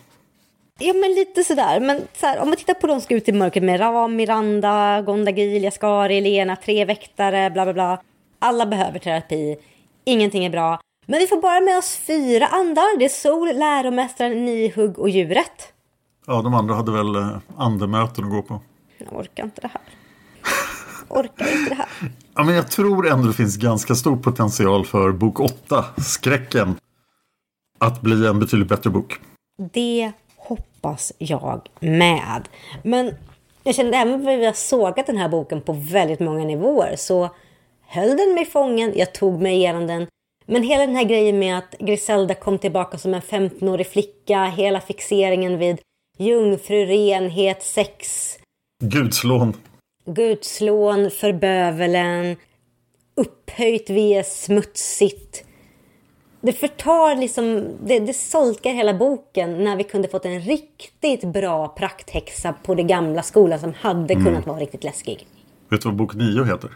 [0.79, 1.79] Ja, men lite sådär.
[1.79, 4.15] Men så här, om man tittar på de som ska ut i mörkret med Ram,
[4.15, 8.01] Miranda, Gondagil, Jaskari, Lena, tre väktare, bla bla bla.
[8.39, 9.57] Alla behöver terapi.
[10.05, 10.79] Ingenting är bra.
[11.05, 12.99] Men vi får bara med oss fyra andar.
[12.99, 15.73] Det är Sol, Läromästaren, Nihugg och Djuret.
[16.27, 18.61] Ja, de andra hade väl eh, andemöten att gå på.
[18.97, 19.81] Jag orkar inte det här.
[21.09, 21.87] orkar inte det här.
[22.35, 26.75] Ja, men jag tror ändå det finns ganska stor potential för bok 8, Skräcken,
[27.79, 29.19] att bli en betydligt bättre bok.
[29.73, 30.11] Det
[30.83, 32.49] hoppas jag med.
[32.83, 33.15] Men
[33.63, 37.29] jag kände även att vi har sågat den här boken på väldigt många nivåer så
[37.87, 40.07] höll den mig fången, jag tog mig igenom den.
[40.45, 44.81] Men hela den här grejen med att Griselda kom tillbaka som en 15-årig flicka, hela
[44.81, 45.79] fixeringen vid
[46.17, 48.29] jungfru, renhet, sex.
[48.83, 49.53] Gudslån.
[50.05, 52.35] Gudslån för bövelen.
[53.15, 55.43] Upphöjt via smutsigt
[56.45, 61.67] det förtar liksom, det, det solkar hela boken när vi kunde fått en riktigt bra
[61.67, 64.25] prakthäxa på det gamla skolan som hade mm.
[64.25, 65.27] kunnat vara riktigt läskig.
[65.69, 66.71] Vet du vad bok 9 heter?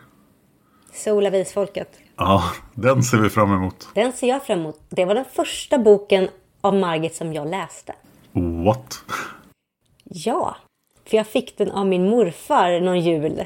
[0.94, 2.00] Sola visfolket.
[2.16, 2.44] Ja,
[2.74, 3.88] den ser vi fram emot.
[3.94, 4.82] Den ser jag fram emot.
[4.90, 6.28] Det var den första boken
[6.62, 7.94] av Margit som jag läste.
[8.66, 9.04] What?
[10.04, 10.56] Ja,
[11.06, 13.46] för jag fick den av min morfar någon jul.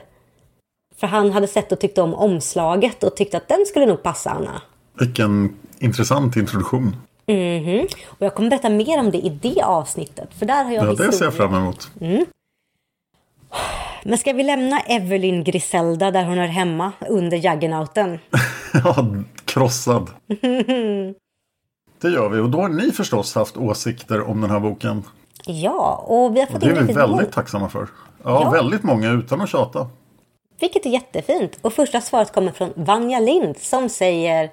[0.96, 4.30] För han hade sett och tyckte om omslaget och tyckte att den skulle nog passa
[4.30, 4.62] Anna.
[5.00, 6.96] Vilken intressant introduktion.
[7.26, 7.96] Mm -hmm.
[8.06, 10.30] Och jag kommer berätta mer om det i det avsnittet.
[10.40, 11.92] För där har jag Ja, det ser jag fram emot.
[12.02, 12.26] Mm.
[14.04, 18.20] Men ska vi lämna Evelyn Griselda där hon är hemma under juggernauten?
[18.74, 19.06] ja,
[19.46, 20.10] krossad.
[22.02, 22.40] det gör vi.
[22.40, 25.04] Och då har ni förstås haft åsikter om den här boken.
[25.46, 27.34] Ja, och vi har fått och Det är vi väldigt mål.
[27.34, 27.88] tacksamma för.
[28.24, 29.90] Ja, ja, väldigt många utan att tjata.
[30.60, 31.58] Vilket är jättefint.
[31.62, 34.52] Och första svaret kommer från Vanja Lind som säger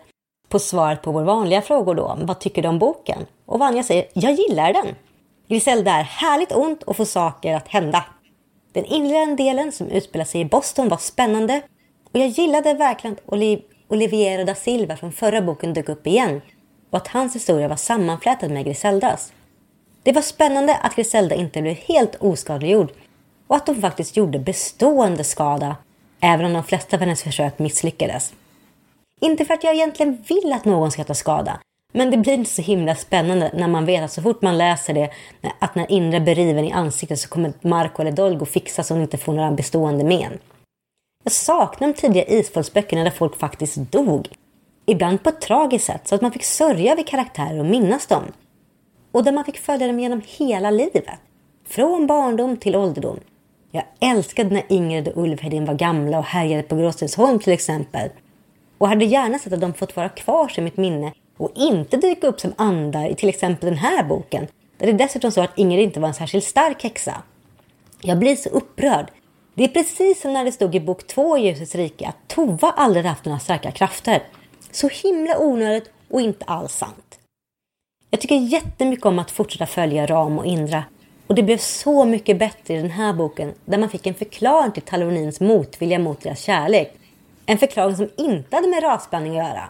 [0.49, 3.27] på svaret på vår vanliga frågor då, vad tycker du om boken?
[3.47, 4.87] Och Vanja säger, jag gillar den.
[5.49, 8.05] Griselda är härligt ont och får saker att hända.
[8.73, 11.61] Den inledande delen som utspelar sig i Boston var spännande
[12.13, 16.41] och jag gillade verkligen att Oliv Oliviero da Silva från förra boken dök upp igen
[16.91, 19.33] och att hans historia var sammanflätad med Griseldas.
[20.03, 22.91] Det var spännande att Griselda inte blev helt oskadliggjord
[23.47, 25.77] och att hon faktiskt gjorde bestående skada
[26.21, 28.33] även om de flesta av hennes försök misslyckades.
[29.21, 31.61] Inte för att jag egentligen vill att någon ska ta skada.
[31.93, 34.95] Men det blir inte så himla spännande när man vet att så fort man läser
[34.95, 35.11] det
[35.59, 39.03] att när inre blir riven i ansiktet så kommer Marco eller Dolgo fixa så hon
[39.03, 40.39] inte får några bestående men.
[41.25, 44.29] Jag saknar de tidiga isfolksböckerna där folk faktiskt dog.
[44.87, 48.25] Ibland på ett tragiskt sätt så att man fick sörja över karaktärer och minnas dem.
[49.13, 51.19] Och där man fick följa dem genom hela livet.
[51.67, 53.21] Från barndom till ålderdom.
[53.71, 58.11] Jag älskade när Ingrid och Ulvhedin var gamla och härjade på Gråstensholm till exempel
[58.79, 62.27] och hade gärna sett att de fått vara kvar i mitt minne och inte dyka
[62.27, 64.47] upp som andar i till exempel den här boken,
[64.79, 67.23] där det dessutom så att Ingrid inte var en särskilt stark häxa.
[68.03, 69.11] Jag blir så upprörd.
[69.55, 72.71] Det är precis som när det stod i bok två i Ljusets rike att Tova
[72.77, 74.23] aldrig haft några starka krafter.
[74.71, 77.19] Så himla onödigt och inte alls sant.
[78.11, 80.85] Jag tycker jättemycket om att fortsätta följa Ram och Indra.
[81.27, 84.73] Och det blev så mycket bättre i den här boken där man fick en förklaring
[84.73, 86.98] till Talonins motvilja mot deras kärlek
[87.51, 89.69] en förklaring som inte hade med rasblandning att göra.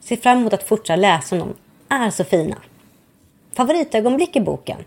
[0.00, 1.54] Ser fram emot att fortsätta läsa om dem.
[1.88, 2.56] Är så fina.
[3.52, 4.84] Favoritögonblick i boken.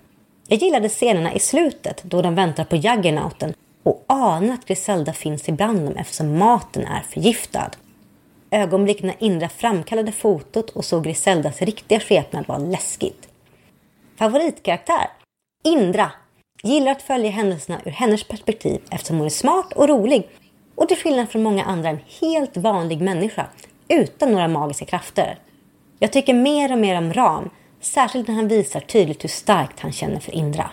[0.47, 3.53] Jag gillade scenerna i slutet då de väntar på juggernauten
[3.83, 7.71] och anar att Griselda finns ibland dem eftersom maten är förgiftad.
[8.51, 13.27] Ögonblicken när Indra framkallade fotot och såg Griseldas riktiga skepnad var läskigt.
[14.15, 15.09] Favoritkaraktär?
[15.63, 16.11] Indra.
[16.63, 20.29] Gillar att följa händelserna ur hennes perspektiv eftersom hon är smart och rolig
[20.81, 23.45] och till skillnad från många andra en helt vanlig människa
[23.87, 25.39] utan några magiska krafter.
[25.99, 27.49] Jag tycker mer och mer om Ram,
[27.81, 30.69] särskilt när han visar tydligt hur starkt han känner för Indra.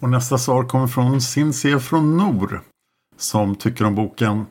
[0.00, 2.60] Och nästa svar kommer från Cinzia från Nor
[3.16, 4.46] som tycker om boken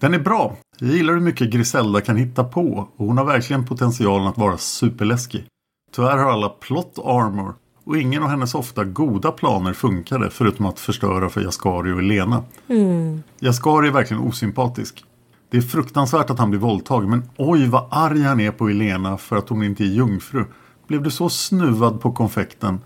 [0.00, 0.56] Den är bra.
[0.78, 4.58] Jag gillar hur mycket Griselda kan hitta på och hon har verkligen potentialen att vara
[4.58, 5.44] superläskig.
[5.92, 7.54] Tyvärr har alla plot armor
[7.84, 12.42] och ingen av hennes ofta goda planer funkade förutom att förstöra för Jaskari och Elena.
[12.68, 13.22] Mm.
[13.38, 15.04] Jaskari är verkligen osympatisk.
[15.50, 19.16] Det är fruktansvärt att han blir våldtagen men oj vad arg han är på Elena
[19.16, 20.44] för att hon inte är jungfru.
[20.88, 22.80] Blev du så snuvad på konfekten?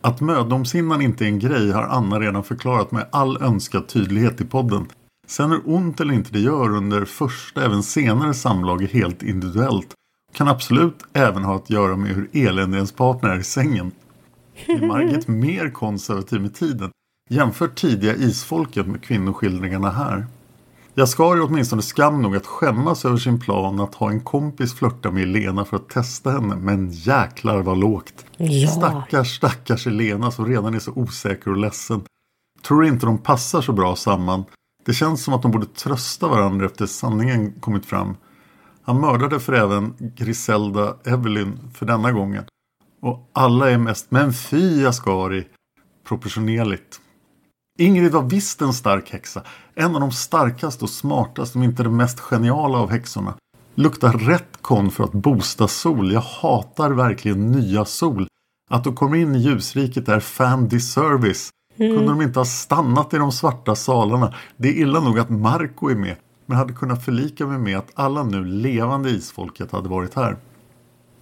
[0.00, 4.44] Att mödomshinnan inte är en grej har Anna redan förklarat med all önskad tydlighet i
[4.44, 4.86] podden.
[5.26, 9.94] Sen hur ont eller inte det gör under första, även senare samlag är helt individuellt.
[10.32, 13.92] Kan absolut även ha att göra med hur eländig ens partner är i sängen.
[14.66, 16.90] Är Margit mer konservativ med tiden?
[17.30, 20.26] Jämför tidiga isfolket med kvinnoskildringarna här.
[20.94, 25.22] Jaskari åtminstone skam nog att skämmas över sin plan att ha en kompis flörta med
[25.22, 26.56] Elena för att testa henne.
[26.56, 28.26] Men jäklar vad lågt.
[28.36, 28.68] Ja.
[28.68, 32.02] Stackars, stackars Elena som redan är så osäker och ledsen.
[32.62, 34.44] Tror inte de passar så bra samman.
[34.84, 38.16] Det känns som att de borde trösta varandra efter sanningen kommit fram.
[38.82, 42.44] Han mördade för även Griselda Evelyn för denna gången.
[43.06, 45.46] Och alla är mest, men fy Ascari,
[46.08, 47.00] proportionerligt.
[47.78, 49.42] Ingrid var visst en stark häxa.
[49.74, 53.34] En av de starkaste och smartaste, om inte den mest geniala av häxorna.
[53.74, 56.12] Luktar rätt kon för att boosta sol.
[56.12, 58.28] Jag hatar verkligen nya sol.
[58.70, 61.50] Att de kommer in i ljusriket är fan disservice.
[61.76, 64.34] Kunde de inte ha stannat i de svarta salarna?
[64.56, 66.16] Det är illa nog att Marco är med.
[66.46, 70.36] Men hade kunnat förlika mig med att alla nu levande isfolket hade varit här.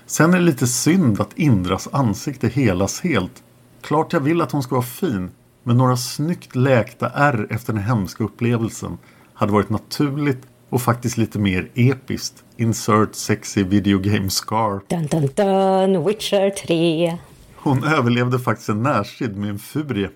[0.06, 3.42] Sen är det lite synd att Indras ansikte helas helt.
[3.80, 5.30] Klart jag vill att hon ska vara fin.
[5.62, 8.98] Men några snyggt läkta ärr efter den hemska upplevelsen
[9.34, 12.44] hade varit naturligt och faktiskt lite mer episkt.
[12.56, 14.80] Insert sexy video game scar.
[14.88, 17.18] Dun, dun, dun, Witcher 3.
[17.56, 20.10] Hon överlevde faktiskt en närstrid med en furie.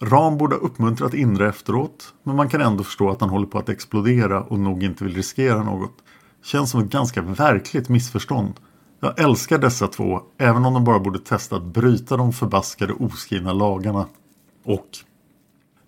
[0.00, 3.58] Ram borde ha uppmuntrat Indra efteråt, men man kan ändå förstå att han håller på
[3.58, 5.94] att explodera och nog inte vill riskera något.
[6.42, 8.54] Känns som ett ganska verkligt missförstånd.
[9.00, 13.52] Jag älskar dessa två, även om de bara borde testa att bryta de förbaskade oskrivna
[13.52, 14.06] lagarna.
[14.64, 14.88] Och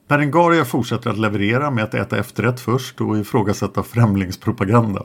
[0.08, 5.02] Berengaria fortsätter att leverera med att äta efterrätt först och ifrågasätta främlingspropaganda.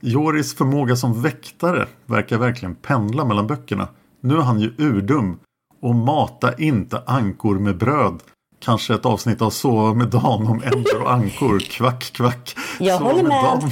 [0.00, 3.88] Joris förmåga som väktare verkar verkligen pendla mellan böckerna.
[4.20, 5.38] Nu är han ju urdum.
[5.82, 8.22] Och mata inte ankor med bröd.
[8.58, 11.58] Kanske ett avsnitt av Sova med Dan om änder och ankor.
[11.58, 12.56] Kvack, kvack.
[12.78, 13.30] Jag Sova håller med.
[13.30, 13.70] Dan.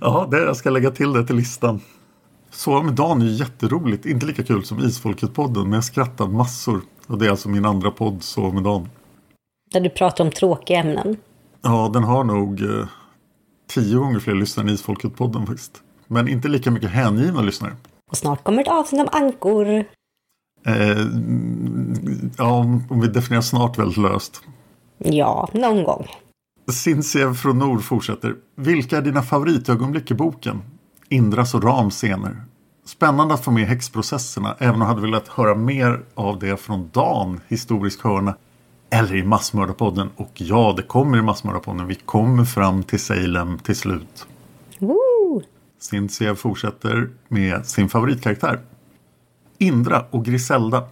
[0.00, 1.80] Ja, det, jag ska lägga till det till listan.
[2.50, 4.06] Sova med Dan är ju jätteroligt.
[4.06, 6.80] Inte lika kul som Isfolket-podden, men jag skrattar massor.
[7.06, 8.88] Och det är alltså min andra podd, Sova med Dan.
[9.72, 11.16] Där du pratar om tråkiga ämnen.
[11.62, 12.86] Ja, den har nog eh,
[13.66, 15.82] tio gånger fler lyssnare än Isfolket-podden faktiskt.
[16.06, 17.72] Men inte lika mycket hängivna lyssnare.
[18.10, 19.84] Och snart kommer ett avsnitt om ankor.
[20.66, 21.06] Eh,
[22.36, 22.58] ja,
[22.90, 24.42] om vi definierar snart väldigt löst.
[24.98, 26.06] Ja, någon gång.
[26.72, 28.36] Sinsiev från Nord fortsätter.
[28.56, 30.62] Vilka är dina favoritögonblick i boken?
[31.08, 32.42] Indras och Rams scener.
[32.84, 36.90] Spännande att få med häxprocesserna, även om jag hade velat höra mer av det från
[36.92, 38.34] Dan, historisk hörna,
[38.90, 40.10] eller i Massmördarpodden.
[40.16, 41.86] Och ja, det kommer i Massmördarpodden.
[41.86, 44.26] Vi kommer fram till Salem till slut.
[44.78, 45.42] Woo!
[46.36, 48.60] Fortsätter med sin favoritkaraktär.
[49.58, 50.88] Indra och Griselda.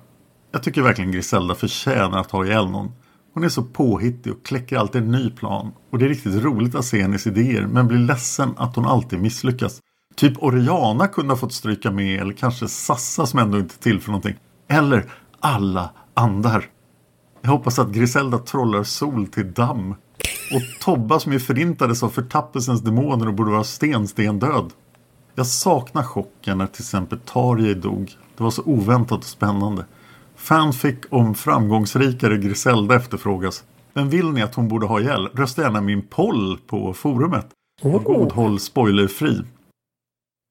[0.52, 2.92] Jag tycker verkligen Griselda förtjänar att ha ihjäl någon.
[3.36, 5.72] Hon är så påhittig och kläcker alltid en ny plan.
[5.90, 9.20] Och det är riktigt roligt att se hennes idéer men blir ledsen att hon alltid
[9.20, 9.80] misslyckas.
[10.14, 14.00] Typ Oriana kunde ha fått stryka med eller kanske Sassa som ändå inte är till
[14.00, 14.34] för någonting.
[14.68, 16.64] Eller alla andar.
[17.42, 19.90] Jag hoppas att Griselda trollar sol till damm.
[20.52, 24.72] Och Tobba som ju förintades av förtappelsens demoner och borde vara sten, sten död.
[25.34, 28.16] Jag saknar chocken när till exempel Tarjei dog.
[28.36, 29.84] Det var så oväntat och spännande.
[30.46, 33.64] Fanfic om framgångsrikare Griselda efterfrågas.
[33.92, 35.26] Men vill ni att hon borde ha ihjäl?
[35.26, 37.46] Rösta gärna min poll på forumet.
[37.82, 39.42] Och god håll spoilerfri.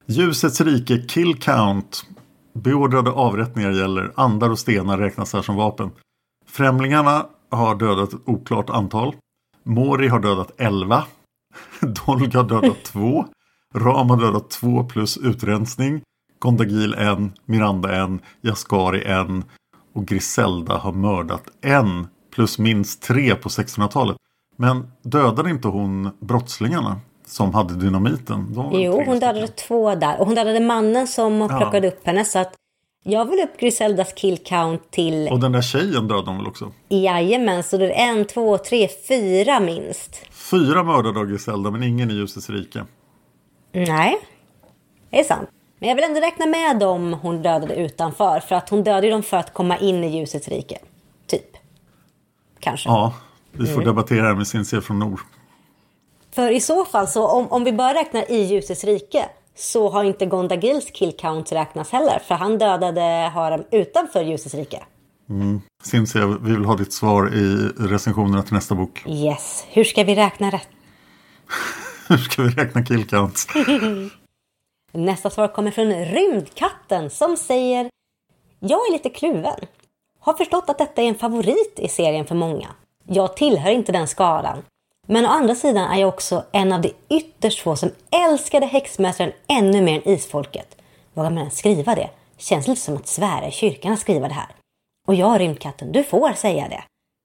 [0.05, 2.05] Ljusets rike kill count.
[2.53, 4.11] Beordrade avrättningar gäller.
[4.15, 5.91] Andar och stenar räknas här som vapen.
[6.47, 9.15] Främlingarna har dödat ett oklart antal.
[9.63, 11.03] Mori har dödat 11.
[11.79, 13.25] Dolga har dödat 2.
[13.75, 16.01] Ram har dödat 2 plus utrensning.
[16.39, 17.17] Gondagil 1.
[17.45, 18.21] Miranda 1.
[18.41, 19.27] Jaskari 1.
[19.95, 21.85] Och Griselda har mördat 1
[22.35, 24.17] plus minst 3 på 1600-talet.
[24.57, 28.53] Men dödade inte hon brottslingarna som hade dynamiten?
[28.55, 30.19] Jo, tre hon dödade två där.
[30.19, 31.47] Och hon dödade mannen som Ja.
[31.47, 32.25] plockade upp henne.
[32.25, 32.53] Så att
[33.03, 36.71] jag vill upp Griseldas kill count till Och den där tjejen dödade hon väl också?
[36.89, 37.63] jajamän.
[37.63, 40.21] Så det är en, två, tre, fyra minst.
[40.51, 42.85] Fyra mördade av Griselda men ingen i ljusets rike.
[43.71, 44.17] Nej,
[45.09, 45.49] det är sant.
[45.85, 48.39] Men jag vill ändå räkna med dem hon dödade utanför.
[48.39, 50.77] För att hon dödade dem för att komma in i ljusets rike.
[51.27, 51.57] Typ.
[52.59, 52.89] Kanske.
[52.89, 53.13] Ja,
[53.51, 53.75] vi Mm.
[53.75, 55.19] får debattera det med Cinzia från Nord.
[56.31, 59.25] För i så fall, så om, om vi bara räknar i ljusets rike
[59.55, 62.19] så har inte Gondagils kill count räknats heller.
[62.27, 63.01] För han dödade
[63.33, 64.83] Harem utanför ljusets rike.
[65.83, 69.03] Cinzia, vi vill ha ditt svar i recensionerna till nästa bok.
[69.07, 70.67] Yes, hur ska vi räkna rätt?
[72.07, 73.47] Hur ska vi räkna kill counts?
[74.95, 77.89] Nästa svar kommer från Rymdkatten som säger
[78.59, 79.59] Jag är lite kluven.
[80.19, 82.67] Har förstått att detta är en favorit i serien för många.
[83.07, 84.63] Jag tillhör inte den skalan.
[85.07, 89.31] Men å andra sidan är jag också en av de ytterst få som älskade häxmästaren
[89.47, 90.77] ännu mer än isfolket.
[91.13, 92.09] Vågar man ens skriva det?
[92.37, 94.55] Känns lite som att svära i kyrkan att skriva det här.
[95.07, 96.83] Och jag, Rymdkatten, du får säga det.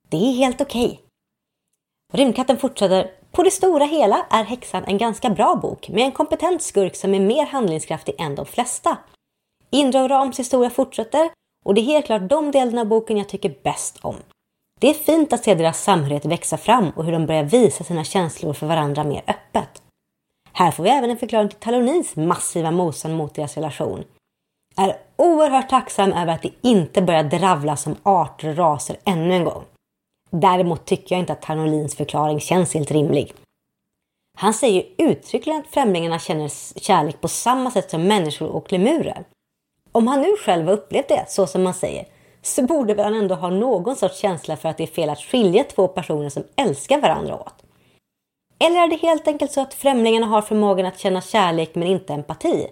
[0.08, 0.84] Det är helt okej.
[0.84, 0.98] Okay.
[2.12, 3.10] Rymdkatten fortsätter.
[3.32, 7.14] På det stora hela är Häxan en ganska bra bok med en kompetent skurk som
[7.14, 8.98] är mer handlingskraftig än de flesta.
[9.70, 11.30] Indra och Rams historia fortsätter
[11.64, 14.16] och det är helt klart de delarna av boken jag tycker bäst om.
[14.80, 18.04] Det är fint att se deras samhörighet växa fram och hur de börjar visa sina
[18.04, 19.82] känslor för varandra mer öppet.
[20.52, 24.04] Här får vi även en förklaring till Talonins massiva motstånd mot deras relation.
[24.76, 29.34] Jag är oerhört tacksam över att de inte börjar dravla som arter och raser ännu
[29.34, 29.64] en gång.
[30.30, 33.32] Däremot tycker jag inte att Talonins förklaring känns helt rimlig.
[34.36, 39.24] Han säger uttryckligen att främlingarna känner kärlek på samma sätt som människor och lemurer.
[39.92, 42.06] Om han nu själv har upplevt det så som man säger
[42.42, 45.18] så borde väl han ändå ha någon sorts känsla för att det är fel att
[45.18, 47.54] skilja två personer som älskar varandra åt.
[48.58, 52.14] Eller är det helt enkelt så att främlingarna har förmågan att känna kärlek men inte
[52.14, 52.66] empati?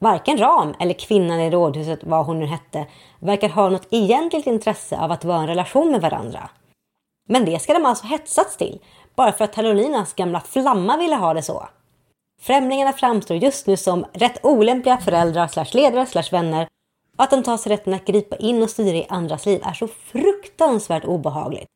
[0.00, 2.86] Varken Ram eller kvinnan i rådhuset, vad hon nu hette,
[3.18, 6.50] verkar ha något egentligt intresse av att vara i en relation med varandra.
[7.30, 8.80] Men det ska de alltså hetsats till,
[9.14, 11.68] bara för att Talolinas gamla flamma ville ha det så.
[12.40, 16.68] Främlingarna framstår just nu som rätt olämpliga föräldrar slash ledare slash vänner
[17.16, 19.72] och att de tar sig rätten att gripa in och styra i andras liv är
[19.72, 21.68] så fruktansvärt obehagligt.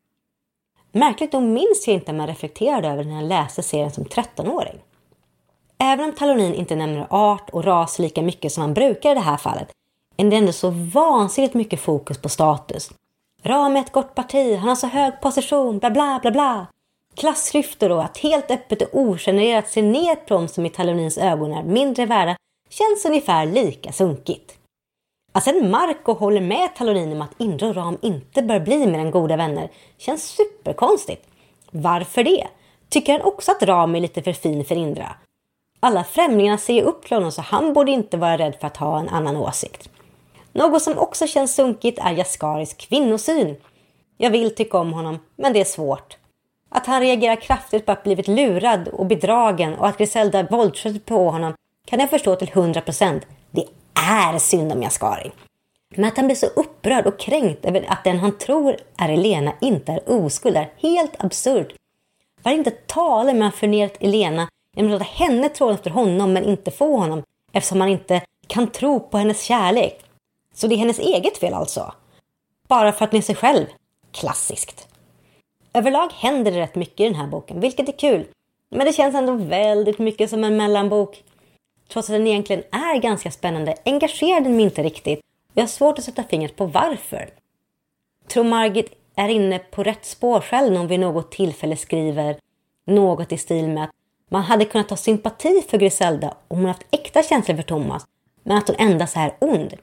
[0.93, 4.79] Märkligt nog minns jag inte om man reflekterade över när jag läste serien som 13-åring.
[5.79, 9.21] Även om Talonin inte nämner art och ras lika mycket som han brukar i det
[9.21, 9.71] här fallet
[10.17, 12.91] är det ändå så vansinnigt mycket fokus på status.
[13.45, 16.67] Ram är ett gott parti, han har så hög position, bla bla bla bla.
[17.15, 21.53] Klassklyftor och att helt öppet och ogenererat se ner på dem som i Talonins ögon
[21.53, 22.37] är mindre värda
[22.71, 24.59] känns ungefär lika sunkigt.
[25.33, 28.99] Att sen Marco håller med Talonin om att Indra och Ram inte bör bli mer
[28.99, 31.27] än goda vänner känns superkonstigt.
[31.71, 32.47] Varför det?
[32.89, 35.15] Tycker han också att Ram är lite för fin för Indra?
[35.81, 38.77] Alla främlingarna ser ju upp till honom så han borde inte vara rädd för att
[38.77, 39.92] ha en annan åsikt.
[40.53, 43.57] Något som också känns sunkigt är Jaskaris kvinnosyn.
[44.17, 46.17] Jag vill tycka om honom, men det är svårt.
[46.69, 51.31] Att han reagerar kraftigt på att blivit lurad och bedragen och att Griselda våldsamt på
[51.31, 51.55] honom
[51.87, 53.21] kan jag förstå till 100%.
[53.51, 55.33] Det är synd om Jaskari.
[55.95, 59.53] Men att han blir så upprörd och kränkt över att den han tror är Elena
[59.61, 61.73] inte är oskuld är helt absurt.
[62.43, 66.45] Var inte tala med han förnedrat Elena genom att låta henne tråla efter honom men
[66.45, 67.23] inte få honom
[67.53, 70.01] eftersom han inte kan tro på hennes kärlek.
[70.55, 71.95] Så det är hennes eget fel alltså?
[72.69, 73.67] Bara för att hon är sig själv?
[74.13, 74.89] Klassiskt.
[75.73, 78.27] Överlag händer det rätt mycket i den här boken, vilket är kul.
[78.71, 81.23] Men det känns ändå väldigt mycket som en mellanbok.
[81.89, 85.69] Trots att den egentligen är ganska spännande engagerar den mig inte riktigt och jag har
[85.69, 87.31] svårt att sätta fingret på varför.
[88.29, 92.37] Tror Margit är inne på rätt spår själv när hon vid något tillfälle skriver
[92.87, 93.91] något i stil med att
[94.29, 98.07] man hade kunnat ha sympati för Griselda om hon haft äkta känslor för Thomas,
[98.43, 99.75] men att hon endast är ond.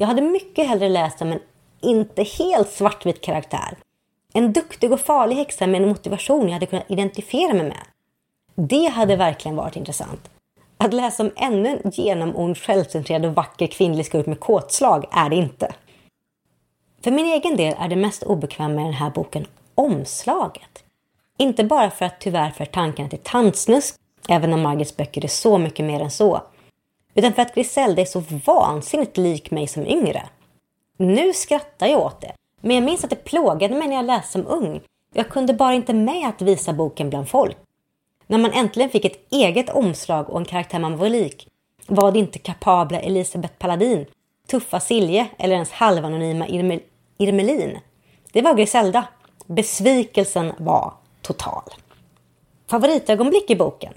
[0.00, 1.40] Jag hade mycket hellre läst om en
[1.80, 3.78] inte helt svartvit karaktär.
[4.32, 7.86] En duktig och farlig häxa med en motivation jag hade kunnat identifiera mig med.
[8.54, 10.30] Det hade verkligen varit intressant.
[10.76, 15.36] Att läsa om ännu en genomond, självcentrerad och vacker kvinnlig skurk med kåtslag är det
[15.36, 15.74] inte.
[17.04, 20.84] För min egen del är det mest obekväma med den här boken omslaget.
[21.38, 23.94] Inte bara för att tyvärr för tankarna till tantsnusk,
[24.28, 26.42] även om Margits böcker är så mycket mer än så,
[27.14, 30.22] utan för att Griselda är så vansinnigt lik mig som yngre.
[30.96, 34.32] Nu skrattar jag åt det, men jag minns att det plågade mig när jag läste
[34.32, 34.80] som ung.
[35.14, 37.56] Jag kunde bara inte med att visa boken bland folk.
[38.26, 41.48] När man äntligen fick ett eget omslag och en karaktär man var lik
[41.86, 44.06] var det inte kapabla Elisabeth Paladin,
[44.46, 46.80] tuffa Silje eller ens halvanonyma Irmel
[47.18, 47.78] Irmelin.
[48.32, 49.08] Det var Griselda.
[49.46, 50.92] Besvikelsen var
[51.22, 51.62] total.
[52.70, 53.92] Favoritögonblick i boken?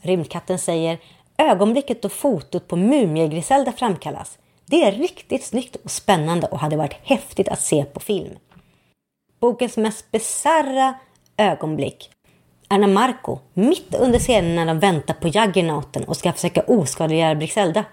[0.00, 0.98] Rymdkatten säger
[1.38, 4.38] ögonblicket då fotot på Mumie-Griselda framkallas.
[4.66, 8.34] Det är riktigt snyggt och spännande och hade varit häftigt att se på film.
[9.40, 10.94] Bokens mest bizarra
[11.36, 12.10] ögonblick
[12.68, 17.34] är när Marco, mitt under scenen när de väntar på Juggernauten och ska försöka oskadliggöra
[17.34, 17.84] Griselda,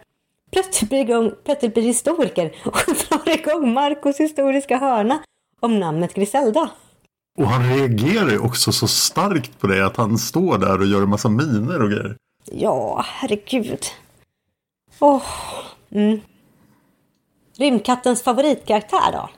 [0.51, 2.77] plötsligt blir, igång, plötsligt blir historiker och
[3.09, 5.23] drar igång Marcos historiska hörna
[5.59, 6.69] om namnet Griselda.
[7.39, 11.01] Och han reagerar ju också så starkt på det att han står där och gör
[11.01, 12.17] en massa miner och grejer.
[12.45, 13.85] Ja, herregud.
[14.99, 15.15] Åh.
[15.15, 15.23] Oh.
[15.91, 16.21] Mm.
[17.57, 19.29] Rymdkattens favoritkaraktär då?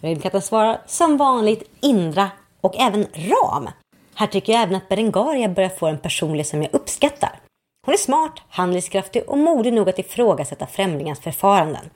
[0.00, 3.68] Rymdkatten svarar som vanligt Indra och även Ram.
[4.14, 7.40] Här tycker jag även att Berengaria börjar få en personlighet som jag uppskattar.
[7.86, 11.90] Hon är smart, handlingskraftig och modig nog att ifrågasätta främlingars förfaranden.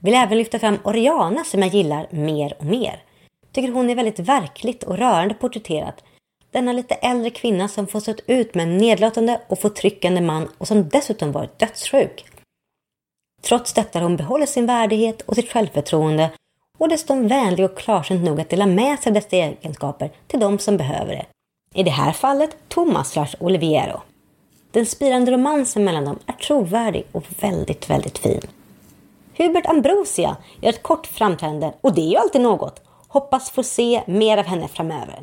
[0.00, 3.02] Vill även lyfta fram Oriana som jag gillar mer och mer.
[3.52, 6.04] tycker hon är väldigt verkligt och rörande porträtterat.
[6.56, 10.68] Denna lite äldre kvinna som får stått ut med en nedlåtande och förtryckande man och
[10.68, 12.24] som dessutom varit dödssjuk.
[13.42, 16.30] Trots detta har hon behållit sin värdighet och sitt självförtroende
[16.78, 20.58] och dessutom vänlig och klarsynt nog att dela med sig av dessa egenskaper till de
[20.58, 21.26] som behöver det.
[21.74, 24.00] I det här fallet Thomas slash Oliviero.
[24.70, 28.42] Den spirande romansen mellan dem är trovärdig och väldigt, väldigt fin.
[29.36, 32.82] Hubert Ambrosia gör ett kort framträdande och det är ju alltid något.
[33.08, 35.22] Hoppas få se mer av henne framöver.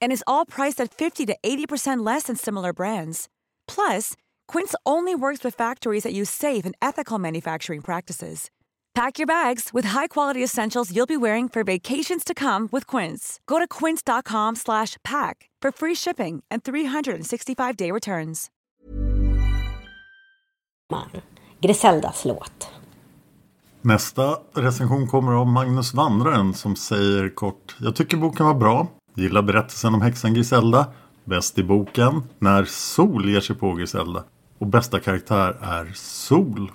[0.00, 3.28] and is all priced at 50 to 80% less than similar brands.
[3.68, 4.14] Plus,
[4.48, 8.50] Quince only works with factories that use safe and ethical manufacturing practices.
[8.94, 13.40] Pack your bags with high-quality essentials you'll be wearing for vacations to come with Quince.
[13.46, 18.50] Go to quince.com/pack for free shipping and 365-day returns.
[20.90, 21.22] Man.
[21.60, 22.68] Griseldas låt.
[23.82, 28.86] Nästa recension kommer av Magnus Vandraren som säger kort Jag tycker boken var bra.
[29.16, 30.86] Gillar berättelsen om häxan Griselda.
[31.24, 34.24] Bäst i boken när Sol ger sig på Griselda.
[34.58, 36.72] Och bästa karaktär är Sol.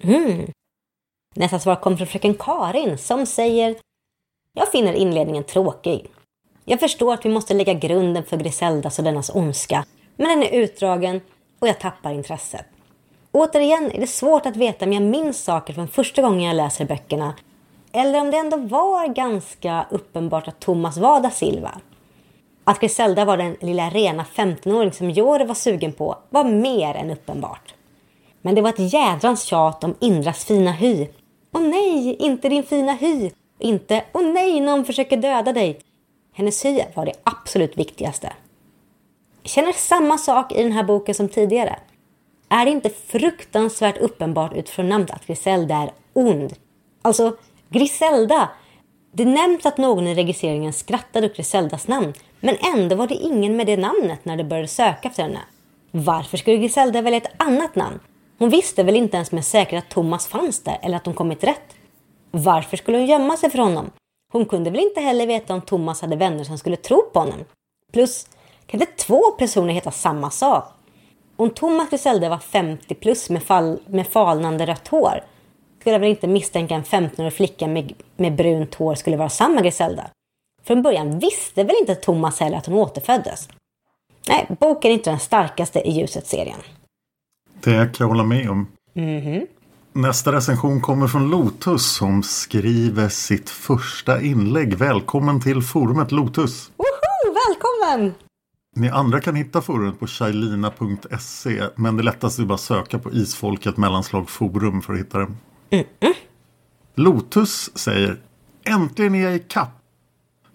[0.00, 0.50] Mm.
[1.34, 3.76] Nästa svar kommer från fröken Karin som säger
[4.54, 6.06] Jag finner inledningen tråkig.
[6.64, 9.84] Jag förstår att vi måste lägga grunden för Griseldas och dennas ondska.
[10.16, 11.20] Men den är utdragen
[11.58, 12.66] och jag tappar intresset.
[13.32, 16.84] Återigen är det svårt att veta om jag minns saker från första gången jag läser
[16.84, 17.34] böckerna
[17.96, 21.80] eller om det ändå var ganska uppenbart att Thomas var da Silva.
[22.64, 27.10] Att Griselda var den lilla rena 15-åring som Jore var sugen på var mer än
[27.10, 27.74] uppenbart.
[28.42, 31.08] Men det var ett jädrans tjat om Indras fina hy.
[31.52, 33.30] Åh nej, inte din fina hy!
[33.58, 35.78] Inte åh nej, någon försöker döda dig.
[36.34, 38.32] Hennes hy var det absolut viktigaste.
[39.42, 41.76] Jag känner samma sak i den här boken som tidigare.
[42.48, 46.54] Är det inte fruktansvärt uppenbart utifrån namnet att Griselda är ond?
[47.02, 47.36] Alltså,
[47.68, 48.48] Griselda!
[49.12, 53.56] Det nämns att någon i registreringen skrattade åt Griseldas namn, men ändå var det ingen
[53.56, 55.40] med det namnet när de började söka efter henne.
[55.90, 58.00] Varför skulle Griselda välja ett annat namn?
[58.38, 61.44] Hon visste väl inte ens med säkerhet att Thomas fanns där eller att hon kommit
[61.44, 61.76] rätt.
[62.30, 63.90] Varför skulle hon gömma sig för honom?
[64.32, 67.44] Hon kunde väl inte heller veta om Thomas hade vänner som skulle tro på honom.
[67.92, 68.26] Plus,
[68.66, 70.64] kan inte två personer heta samma sak?
[71.36, 75.20] Om Thomas Griselda var 50 plus med, fall, med falnande rött hår
[75.86, 80.10] skulle väl inte misstänka en 15-årig flicka med, med brunt hår skulle vara samma Griselda.
[80.64, 83.48] Från början visste väl inte Thomas heller att hon återföddes.
[84.28, 86.58] Nej, boken är inte den starkaste i Ljuset-serien.
[87.60, 88.66] Det kan jag hålla med om.
[88.94, 89.46] Mm -hmm.
[89.92, 94.74] Nästa recension kommer från Lotus som skriver sitt första inlägg.
[94.74, 96.70] Välkommen till forumet Lotus!
[96.76, 97.34] Woho!
[97.48, 98.14] Välkommen!
[98.76, 103.12] Ni andra kan hitta forumet på shailina.se men det lättaste är bara att söka på
[103.12, 105.28] Isfolket mellanslag forum för att hitta det.
[105.70, 106.14] Mm -mm.
[106.94, 108.20] Lotus säger
[108.64, 109.70] Äntligen är jag i kapp.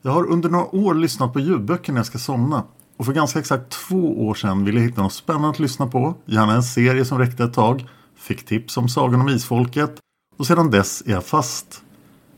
[0.02, 2.64] Jag har under några år lyssnat på ljudböcker när jag ska somna.
[2.98, 6.16] Och för ganska exakt två år sedan ville jag hitta något spännande att lyssna på.
[6.26, 7.88] Gärna en serie som räckte ett tag.
[8.16, 10.00] Fick tips om Sagan om Isfolket.
[10.38, 11.84] Och sedan dess är jag fast.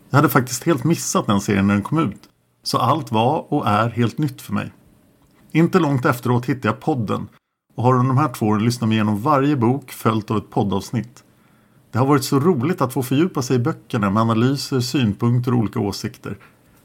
[0.09, 2.29] Jag hade faktiskt helt missat den serien när den kom ut.
[2.63, 4.71] Så allt var och är helt nytt för mig.
[5.51, 7.27] Inte långt efteråt hittade jag podden.
[7.75, 10.49] Och har under de här två åren lyssnat mig igenom varje bok följt av ett
[10.49, 11.23] poddavsnitt.
[11.93, 15.59] Det har varit så roligt att få fördjupa sig i böckerna med analyser, synpunkter och
[15.59, 16.37] olika åsikter.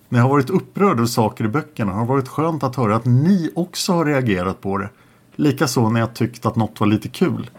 [0.09, 2.97] När jag har varit upprörd över saker i böckerna har det varit skönt att höra
[2.97, 4.91] att ni också har reagerat på det.
[5.37, 7.51] Likaså när jag tyckt att något var lite kul.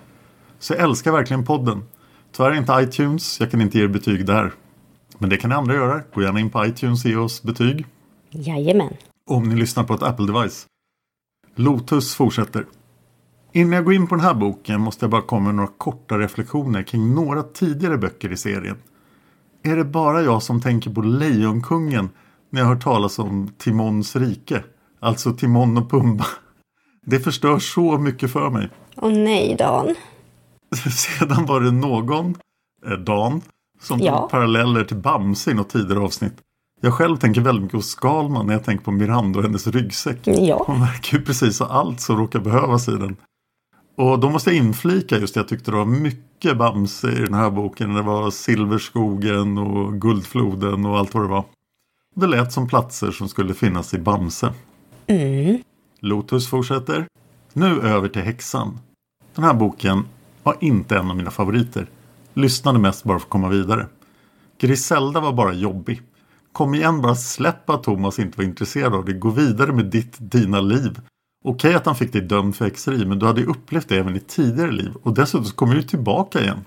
[0.59, 1.83] Så jag älskar verkligen podden.
[2.31, 4.53] Tyvärr inte iTunes, jag kan inte ge er betyg där.
[5.17, 6.01] Men det kan ni andra göra.
[6.13, 7.85] Gå gärna in på iTunes och ge oss betyg.
[8.29, 8.93] Jajamän.
[9.25, 10.65] Om ni lyssnar på ett Apple-device.
[11.55, 12.65] Lotus fortsätter.
[13.53, 16.19] Innan jag går in på den här boken måste jag bara komma med några korta
[16.19, 18.75] reflektioner kring några tidigare böcker i serien.
[19.63, 22.09] Är det bara jag som tänker på Lejonkungen
[22.49, 24.63] när jag hör talas om Timons rike?
[24.99, 26.25] Alltså Timon och Pumba.
[27.05, 28.69] Det förstör så mycket för mig.
[28.95, 29.95] Åh nej, Dan.
[30.91, 32.35] Sedan var det någon,
[32.87, 33.41] eh, Dan,
[33.81, 34.17] som Ja.
[34.19, 36.33] tog paralleller till Bamse i något tidigare avsnitt.
[36.81, 40.17] Jag själv tänker väldigt mycket på Skalman när jag tänker på Miranda och hennes ryggsäck.
[40.27, 40.63] Ja.
[40.67, 43.15] Hon verkar ju precis ha allt som råkar behövas i den.
[43.99, 47.33] Och då måste jag inflika just det, jag tyckte det var mycket Bamse i den
[47.33, 47.93] här boken.
[47.93, 51.45] Det var Silverskogen och Guldfloden och allt vad det var.
[52.15, 54.53] Det lät som platser som skulle finnas i Bamse.
[55.07, 55.61] Mm.
[55.99, 57.07] Lotus fortsätter.
[57.53, 58.79] Nu över till häxan.
[59.35, 60.05] Den här boken
[60.43, 61.89] var inte en av mina favoriter.
[62.33, 63.87] Lyssnade mest bara för att komma vidare.
[64.59, 66.01] Griselda var bara jobbig.
[66.51, 69.13] Kom igen bara släpp att Thomas inte var intresserad av det.
[69.13, 70.99] Gå vidare med ditt, dina liv.
[71.43, 74.15] Okej att han fick dig dömd för häxeri men du hade ju upplevt det även
[74.15, 74.93] i tidigare liv.
[75.03, 76.59] Och dessutom så kommer du tillbaka igen.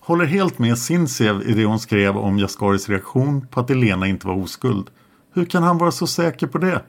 [0.00, 4.26] Håller helt med Sinsiev i det hon skrev om Jaskaris reaktion på att Elena inte
[4.26, 4.90] var oskuld.
[5.32, 6.82] Hur kan han vara så säker på det?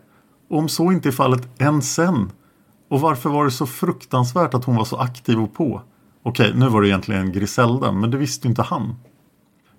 [0.50, 2.32] Och om så inte är fallet än sen?
[2.90, 5.82] Och varför var det så fruktansvärt att hon var så aktiv och på?
[6.24, 8.96] Okej, nu var det egentligen Griselda, men det visste ju inte han.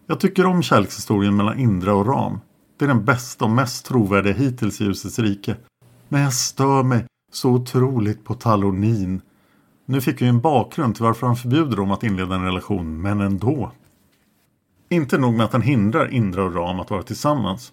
[0.07, 2.41] Jag tycker om kärlekshistorien mellan Indra och Ram.
[2.79, 5.57] Det är den bästa och mest trovärdiga hittills i Ljusets rike.
[6.09, 9.21] Men jag stör mig så otroligt på Talonin.
[9.87, 13.21] Nu fick vi en bakgrund till varför han förbjuder dem att inleda en relation, men
[13.21, 13.73] ändå.
[14.89, 17.73] Inte nog med att han hindrar Indra och Ram att vara tillsammans.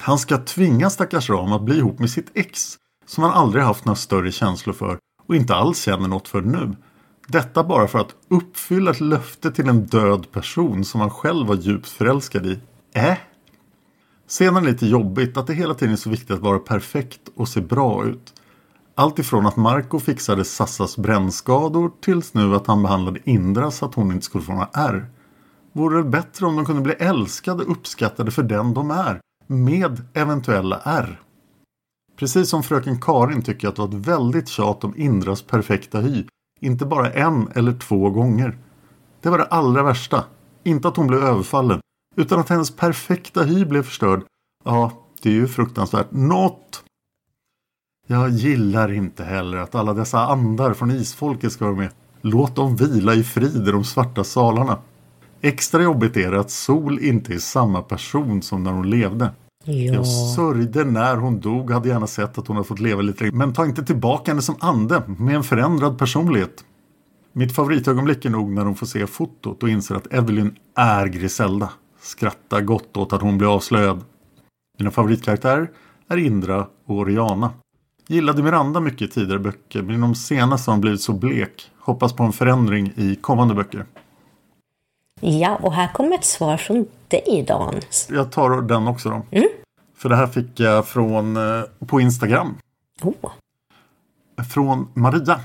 [0.00, 3.84] Han ska tvinga stackars Ram att bli ihop med sitt ex som han aldrig haft
[3.84, 6.76] några större känslor för och inte alls känner något för nu.
[7.26, 11.54] Detta bara för att uppfylla ett löfte till en död person som han själv var
[11.54, 12.60] djupt förälskad i.
[12.94, 13.16] Äh?
[14.26, 17.20] Sen är det lite jobbigt att det hela tiden är så viktigt att vara perfekt
[17.34, 18.34] och se bra ut.
[18.94, 23.94] Allt ifrån att Marco fixade Sassas brännskador tills nu att han behandlade Indra så att
[23.94, 25.10] hon inte skulle få några ärr.
[25.72, 30.02] Vore det bättre om de kunde bli älskade och uppskattade för den de är, med
[30.14, 31.20] eventuella ärr.
[32.16, 36.00] Precis som fröken Karin tycker jag att det var ett väldigt tjat om Indras perfekta
[36.00, 36.24] hy.
[36.60, 38.58] Inte bara en eller två gånger.
[39.20, 40.24] Det var det allra värsta.
[40.64, 41.80] Inte att hon blev överfallen.
[42.16, 44.22] Utan att hennes perfekta hy blev förstörd.
[44.64, 46.06] Ja, det är ju fruktansvärt.
[46.10, 46.84] Något!
[48.06, 51.90] Jag gillar inte heller att alla dessa andar från isfolket ska vara med.
[52.20, 54.78] Låt dem vila i frid i de svarta salarna.
[55.40, 59.30] Extra jobbigt är det att Sol inte är samma person som när hon levde.
[59.64, 63.36] Jag sörjde när hon dog, hade gärna sett att hon hade fått leva lite längre.
[63.36, 66.64] Men ta inte tillbaka henne som ande, med en förändrad personlighet.
[67.32, 71.70] Mitt favoritögonblick är nog när hon får se fotot och inser att Evelyn är Griselda.
[72.02, 74.04] Skrattar gott åt att hon blir avslöjad.
[74.78, 75.70] Mina favoritkaraktärer
[76.08, 77.50] är Indra och Oriana.
[78.06, 81.70] Gillade Miranda mycket i tidigare böcker men i de senaste har hon blivit så blek.
[81.78, 83.86] Hoppas på en förändring i kommande böcker.
[85.20, 87.74] Ja, och här kommer ett svar från dig, Dan.
[88.08, 89.22] Jag tar den också då.
[89.96, 92.54] För det här fick jag från, eh, på Instagram.
[93.02, 93.30] Oh.
[94.52, 95.40] Från Maria.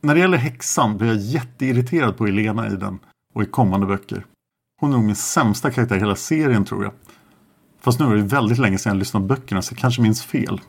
[0.00, 2.98] När det gäller häxan blir jag jätteirriterad på Elena i den
[3.34, 4.26] och i kommande böcker.
[4.82, 6.92] Hon är nog min sämsta karaktär i hela serien tror jag.
[7.80, 10.24] Fast nu är det väldigt länge sedan jag lyssnade på böckerna så jag kanske minns
[10.24, 10.60] fel.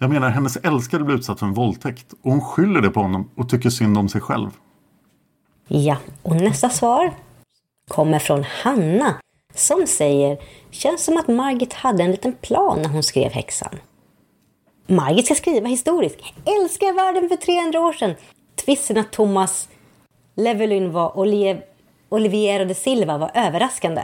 [0.00, 3.30] Jag menar hennes älskade blev utsatt för en våldtäkt och hon skyller det på honom
[3.34, 4.50] och tycker synd om sig själv.
[5.68, 7.14] Ja, och nästa svar
[7.90, 9.14] kommer från Hanna
[9.54, 10.38] som säger
[10.70, 13.78] Känns som att Margit hade en liten plan när hon skrev häxan.
[14.86, 16.18] Margit ska skriva historiskt.
[16.44, 18.14] Älskar världen för 300 år sedan.
[18.64, 19.68] Tvisten att Thomas
[20.34, 21.64] Levelyn var Olivier,
[22.08, 24.02] Oliviero de Silva var överraskande.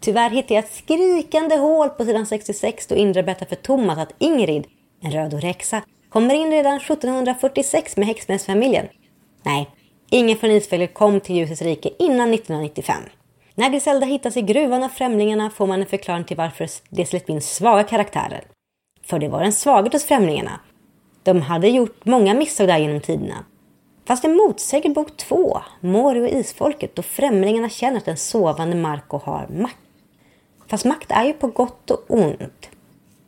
[0.00, 4.14] Tyvärr hittar jag ett skrikande hål på sidan 66 då Indra berättar för Thomas att
[4.18, 4.66] Ingrid,
[5.02, 8.86] en röd häxa, kommer in redan 1746 med häxmästarfamiljen.
[9.42, 9.70] Nej,
[10.10, 13.02] ingen från Isfället kom till ljusets rike innan 1995.
[13.54, 17.28] När Griselda hittas i gruvan av främlingarna får man en förklaring till varför det släppt
[17.28, 18.44] in svaga karaktärer.
[19.06, 20.60] För det var en svaghet hos främlingarna.
[21.22, 23.44] De hade gjort många misstag där genom tiderna.
[24.04, 29.18] Fast det motsäger bok två, Mori och Isfolket, då främlingarna känner att den sovande Marco
[29.18, 29.76] har makt.
[30.66, 32.68] Fast makt är ju på gott och ont.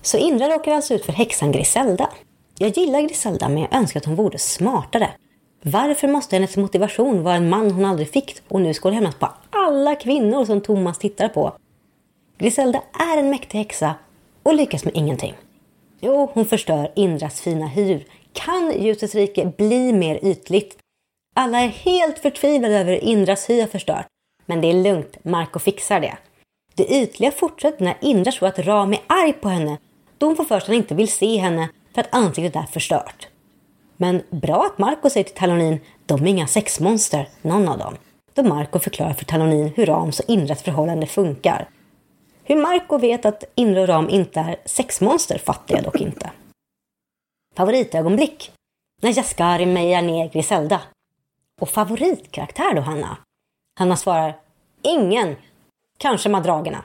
[0.02, 2.10] Så Indra råkar alltså ut för häxan Griselda.
[2.58, 5.10] Jag gillar Griselda men jag önskar att hon vore smartare.
[5.62, 9.14] Varför måste hennes motivation vara en man hon aldrig fick och nu ska hon hämnas
[9.14, 11.52] på alla kvinnor som Thomas tittar på?
[12.38, 12.82] Griselda
[13.12, 13.94] är en mäktig häxa
[14.42, 15.34] och lyckas med ingenting.
[16.00, 18.06] Jo, hon förstör Indras fina hyr.
[18.34, 20.76] Kan ljusets rike bli mer ytligt?
[21.36, 24.06] Alla är helt förtvivlade över hur Indras hy har förstört.
[24.46, 26.16] Men det är lugnt, Marco fixar det.
[26.74, 29.78] Det ytliga fortsätter när Indra tror att Ram är arg på henne
[30.18, 32.66] då hon får för sig att han inte vill se henne för att ansiktet är
[32.66, 33.28] förstört.
[33.96, 37.94] Men bra att Marco säger till Talonin, de är inga sexmonster, någon av dem.
[38.34, 41.68] Då Marco förklarar för Talonin hur Rams och Indras förhållande funkar.
[42.44, 46.30] Hur Marco vet att Indra och Ram inte är sexmonster fattar jag dock inte.
[47.56, 48.52] Favoritögonblick?
[49.02, 50.80] När Jaskari mejar ner Griselda.
[51.60, 53.16] Och favoritkaraktär då, Hanna?
[53.78, 54.36] Hanna svarar
[54.82, 55.36] Ingen.
[55.98, 56.84] Kanske Madragerna.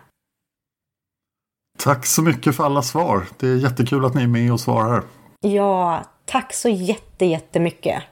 [1.78, 3.26] Tack så mycket för alla svar.
[3.40, 5.04] Det är jättekul att ni är med och svarar.
[5.40, 8.04] Ja, tack så jätte, jättemycket.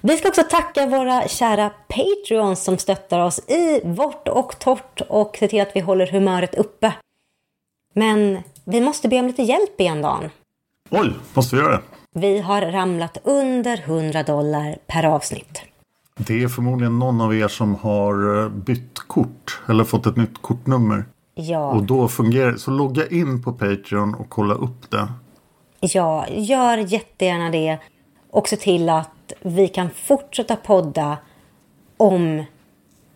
[0.00, 5.36] Vi ska också tacka våra kära Patreons som stöttar oss i vårt och torrt och
[5.36, 6.94] ser till att vi håller humöret uppe.
[7.94, 10.30] Men vi måste be om lite hjälp igen, Dan.
[10.94, 11.82] Oj, måste vi göra det?
[12.12, 15.62] Vi har ramlat under 100 dollar per avsnitt.
[16.16, 20.42] Det är förmodligen någon av er som har eh, bytt kort eller fått ett nytt
[20.42, 21.04] kortnummer.
[21.34, 21.72] Ja.
[21.72, 25.08] Och då fungerar Så logga in på Patreon och kolla upp det.
[25.80, 27.78] Ja, gör jättegärna det.
[28.30, 31.18] Och se till att vi kan fortsätta podda
[31.96, 32.44] om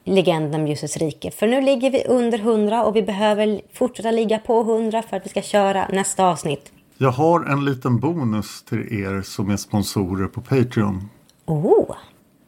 [0.05, 1.31] Legenden om ljusets rike.
[1.31, 5.25] För nu ligger vi under 100 och vi behöver fortsätta ligga på 100 för att
[5.25, 6.73] vi ska köra nästa avsnitt.
[6.99, 11.09] Jag har en liten bonus till er som är sponsorer på Patreon.
[11.47, 11.97] Oh!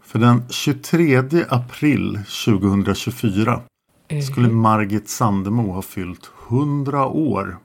[0.04, 3.60] För den 23 april 2024
[4.26, 7.58] skulle Margit Sandemo ha fyllt 100 år.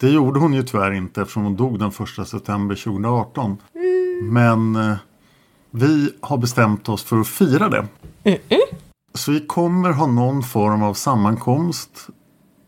[0.00, 3.56] Det gjorde hon ju tyvärr inte eftersom hon dog den 1 september 2018.
[4.22, 4.96] Men eh,
[5.70, 7.86] vi har bestämt oss för att fira det.
[9.14, 12.08] Så vi kommer ha någon form av sammankomst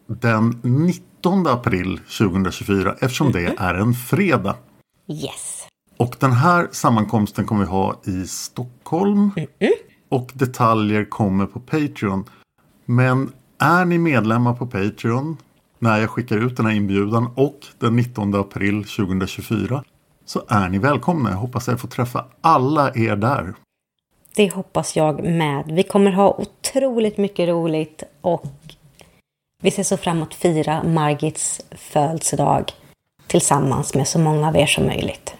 [0.06, 4.56] den 19 april 2024 eftersom det är en fredag.
[5.08, 5.66] Yes!
[5.96, 9.30] Och den här sammankomsten kommer vi ha i Stockholm.
[10.08, 12.24] Och detaljer kommer på Patreon.
[12.84, 15.36] Men är ni medlemmar på Patreon
[15.78, 19.84] när jag skickar ut den här inbjudan och den 19 april 2024
[20.24, 21.30] så är ni välkomna.
[21.30, 23.54] Jag hoppas jag får träffa alla er där.
[24.36, 25.64] Det hoppas jag med.
[25.66, 28.46] Vi kommer ha otroligt mycket roligt och
[29.66, 32.72] vi ser så fram emot att fira Margits födelsedag
[33.26, 35.34] tillsammans med så många av er som möjligt.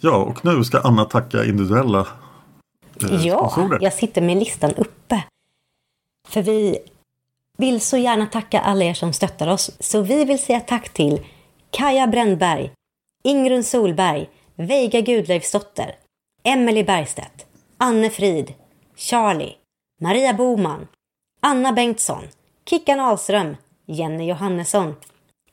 [0.00, 2.06] Ja, och nu ska Anna tacka individuella
[3.02, 3.78] eh, Ja, sponsorer.
[3.82, 5.24] jag sitter med listan uppe.
[6.28, 6.78] För vi
[7.58, 9.70] vill så gärna tacka alla er som stöttar oss.
[9.80, 11.20] Så vi vill säga tack till
[11.70, 12.70] Kaja Brännberg,
[13.24, 15.94] Ingrun Solberg, Veiga Gudleifsdotter,
[16.44, 17.46] Emelie Bergstedt,
[17.78, 18.54] Anne Frid,
[18.96, 19.54] Charlie,
[20.00, 20.86] Maria Boman,
[21.42, 22.24] Anna Bengtsson,
[22.68, 24.96] Kickan Ahlström, Jenny Johannesson,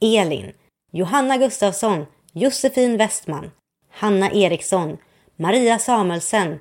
[0.02, 0.54] Elin,
[0.92, 3.52] Johanna Gustafsson, Josefin Westman,
[3.90, 4.98] Hanna Eriksson,
[5.38, 6.60] Maria Samuelsen,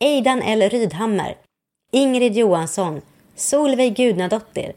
[0.00, 0.70] Eidan L.
[0.70, 1.36] Rydhammer,
[1.92, 3.02] Ingrid Johansson,
[3.34, 4.72] Solveig Gudnadottir,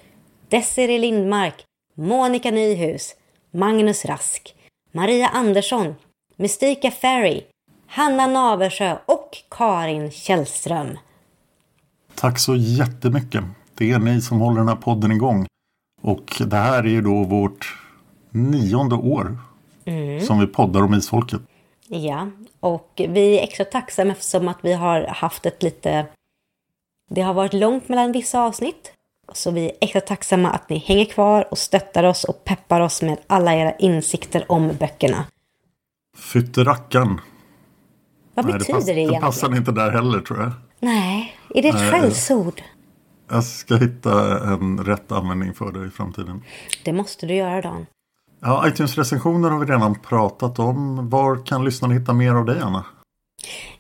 [0.52, 1.64] Desiree Lindmark,
[1.96, 3.16] Monica Nyhus,
[3.52, 4.56] Magnus Rask,
[4.92, 5.96] Maria Andersson,
[6.36, 7.44] Mystika Ferry,
[7.88, 10.98] Hanna Naversjö och Karin Källström.
[12.16, 13.44] Tack så jättemycket.
[13.80, 15.46] Det är ni som håller den här podden igång.
[16.02, 17.78] Och det här är ju då vårt
[18.32, 19.38] nionde år
[20.28, 21.42] som vi poddar om isfolket.
[21.88, 22.28] Ja,
[22.60, 26.06] och vi är extra tacksamma eftersom att vi har haft ett lite...
[27.10, 28.92] Det har varit långt mellan vissa avsnitt.
[29.34, 33.02] Så vi är extra tacksamma att ni hänger kvar och stöttar oss och peppar oss
[33.02, 35.26] med alla era insikter om böckerna.
[36.18, 37.22] Fytterackarn.
[38.34, 39.22] Vad Nej, betyder pass- det Det egentligen?
[39.22, 40.52] passar inte där heller tror jag.
[40.80, 42.62] Nej, är det ett skällsord?
[43.30, 46.44] Jag ska hitta en rätt användning för det i framtiden.
[46.86, 47.86] Det måste du göra, Dan.
[48.42, 51.10] Ja, iTunes-recensioner har vi redan pratat om.
[51.10, 52.86] Var kan lyssnarna hitta mer av dig, Anna?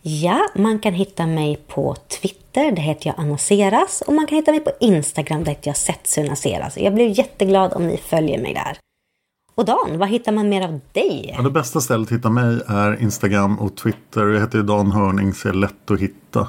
[0.02, 4.04] Ja, man kan hitta mig på Twitter, det heter jag Anna Seras.
[4.08, 6.78] Och man kan hitta mig på Instagram, där heter jag Setsuna Seras.
[6.78, 8.78] Jag blir jätteglad om ni följer mig där.
[9.56, 11.34] Och Dan, vad hittar man mer av dig?
[11.38, 14.28] Ja, det bästa stället att hitta mig är Instagram och Twitter.
[14.28, 16.48] Jag heter ju Dan Hörning så är lätt att hitta.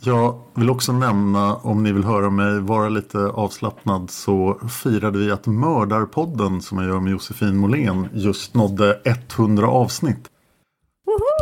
[0.00, 5.30] Jag vill också nämna, om ni vill höra mig vara lite avslappnad, så firade vi
[5.30, 10.30] att Mördarpodden som jag gör med Josefin Måhlén just nådde 100 avsnitt.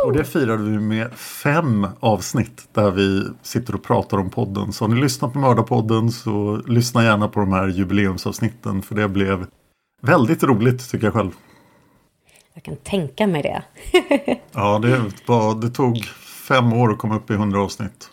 [0.05, 4.73] Och det firade vi med fem avsnitt där vi sitter och pratar om podden.
[4.73, 9.07] Så har ni lyssnat på Mördarpodden så lyssna gärna på de här jubileumsavsnitten för det
[9.07, 9.47] blev
[10.01, 11.31] väldigt roligt tycker jag själv.
[12.53, 13.63] Jag kan tänka mig det.
[14.51, 16.05] Ja, det, var, det tog
[16.47, 18.09] fem år att komma upp i 100 avsnitt.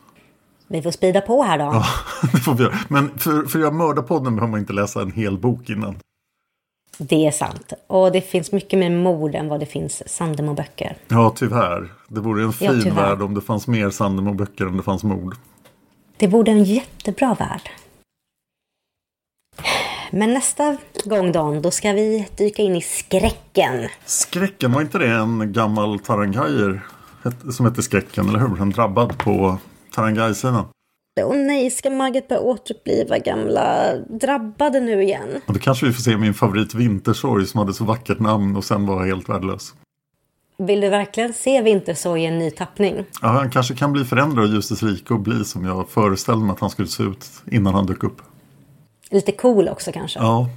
[0.72, 1.74] Vi får spida på här, Dan.
[1.74, 1.84] Ja,
[2.32, 2.74] det får vi göra.
[2.88, 5.96] Men för, för att göra Mördarpodden behöver man inte läsa en hel bok innan.
[6.98, 7.72] Det är sant.
[7.86, 10.96] Och det finns mycket mer mord än vad det finns Sandemo-böcker.
[11.08, 11.92] Ja, tyvärr.
[12.08, 12.94] Det vore en Ja, fin tyvärr.
[13.08, 15.36] värld om det fanns mer Sandemo-böcker än det fanns mord.
[16.16, 17.70] Det vore en jättebra värld.
[20.10, 23.88] Men nästa gång Dan, då ska vi dyka in i skräcken.
[24.04, 26.86] Skräcken, var inte det en gammal Tarangajer
[27.22, 28.60] het- som hette Skräcken, eller hur?
[28.62, 29.58] En drabbad på
[29.92, 30.64] Tarangaj-sidan.
[31.20, 35.40] Åh nej, ska Margit börja återuppliva gamla drabbade nu igen?
[35.46, 38.64] Och då kanske vi får se min favorit Vintersorg som hade så vackert namn och
[38.64, 39.74] sen var helt värdelös.
[40.58, 43.04] Vill du verkligen se Vintersorg i en ny tappning?
[43.22, 46.52] Ja, han kanske kan bli förändrad av Ljusets rike och bli som jag föreställde mig
[46.52, 48.22] att han skulle se ut innan han dök upp.
[49.10, 50.18] Lite cool också kanske?
[50.18, 50.48] Ja,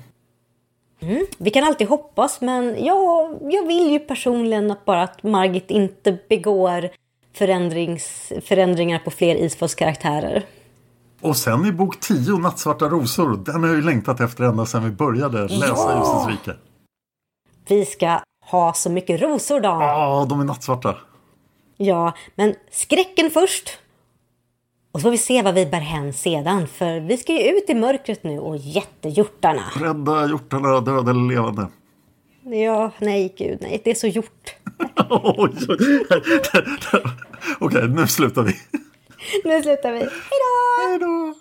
[0.99, 1.25] Mm.
[1.37, 6.17] Vi kan alltid hoppas, men jag, jag vill ju personligen att bara att Margit inte
[6.29, 6.89] begår
[7.37, 10.45] förändringar på fler Isfolks-karaktärer.
[11.21, 14.83] och sen i bok 10, Nattsvarta rosor, den har jag ju längtat efter ända sedan
[14.83, 15.97] vi började läsa Ja!
[15.97, 16.59] Ljusets rike.
[17.67, 18.19] Vi ska
[18.51, 19.81] ha så mycket rosor, Dan.
[19.81, 20.95] Ja, de är nattsvarta.
[21.77, 23.69] Ja, men skräcken först.
[24.91, 27.69] Och så får vi se vad vi bär hän sedan, för vi ska ju ut
[27.69, 29.63] i mörkret nu och jättehjortarna.
[29.75, 31.67] Rädda hjortarna, döda eller levande.
[32.47, 34.55] Ja, nej gud, nej, det är så gjort.
[37.59, 38.53] Okej, nu slutar vi.
[39.43, 39.99] Nu slutar vi.
[39.99, 40.85] Hej då!
[40.87, 41.35] Hej då!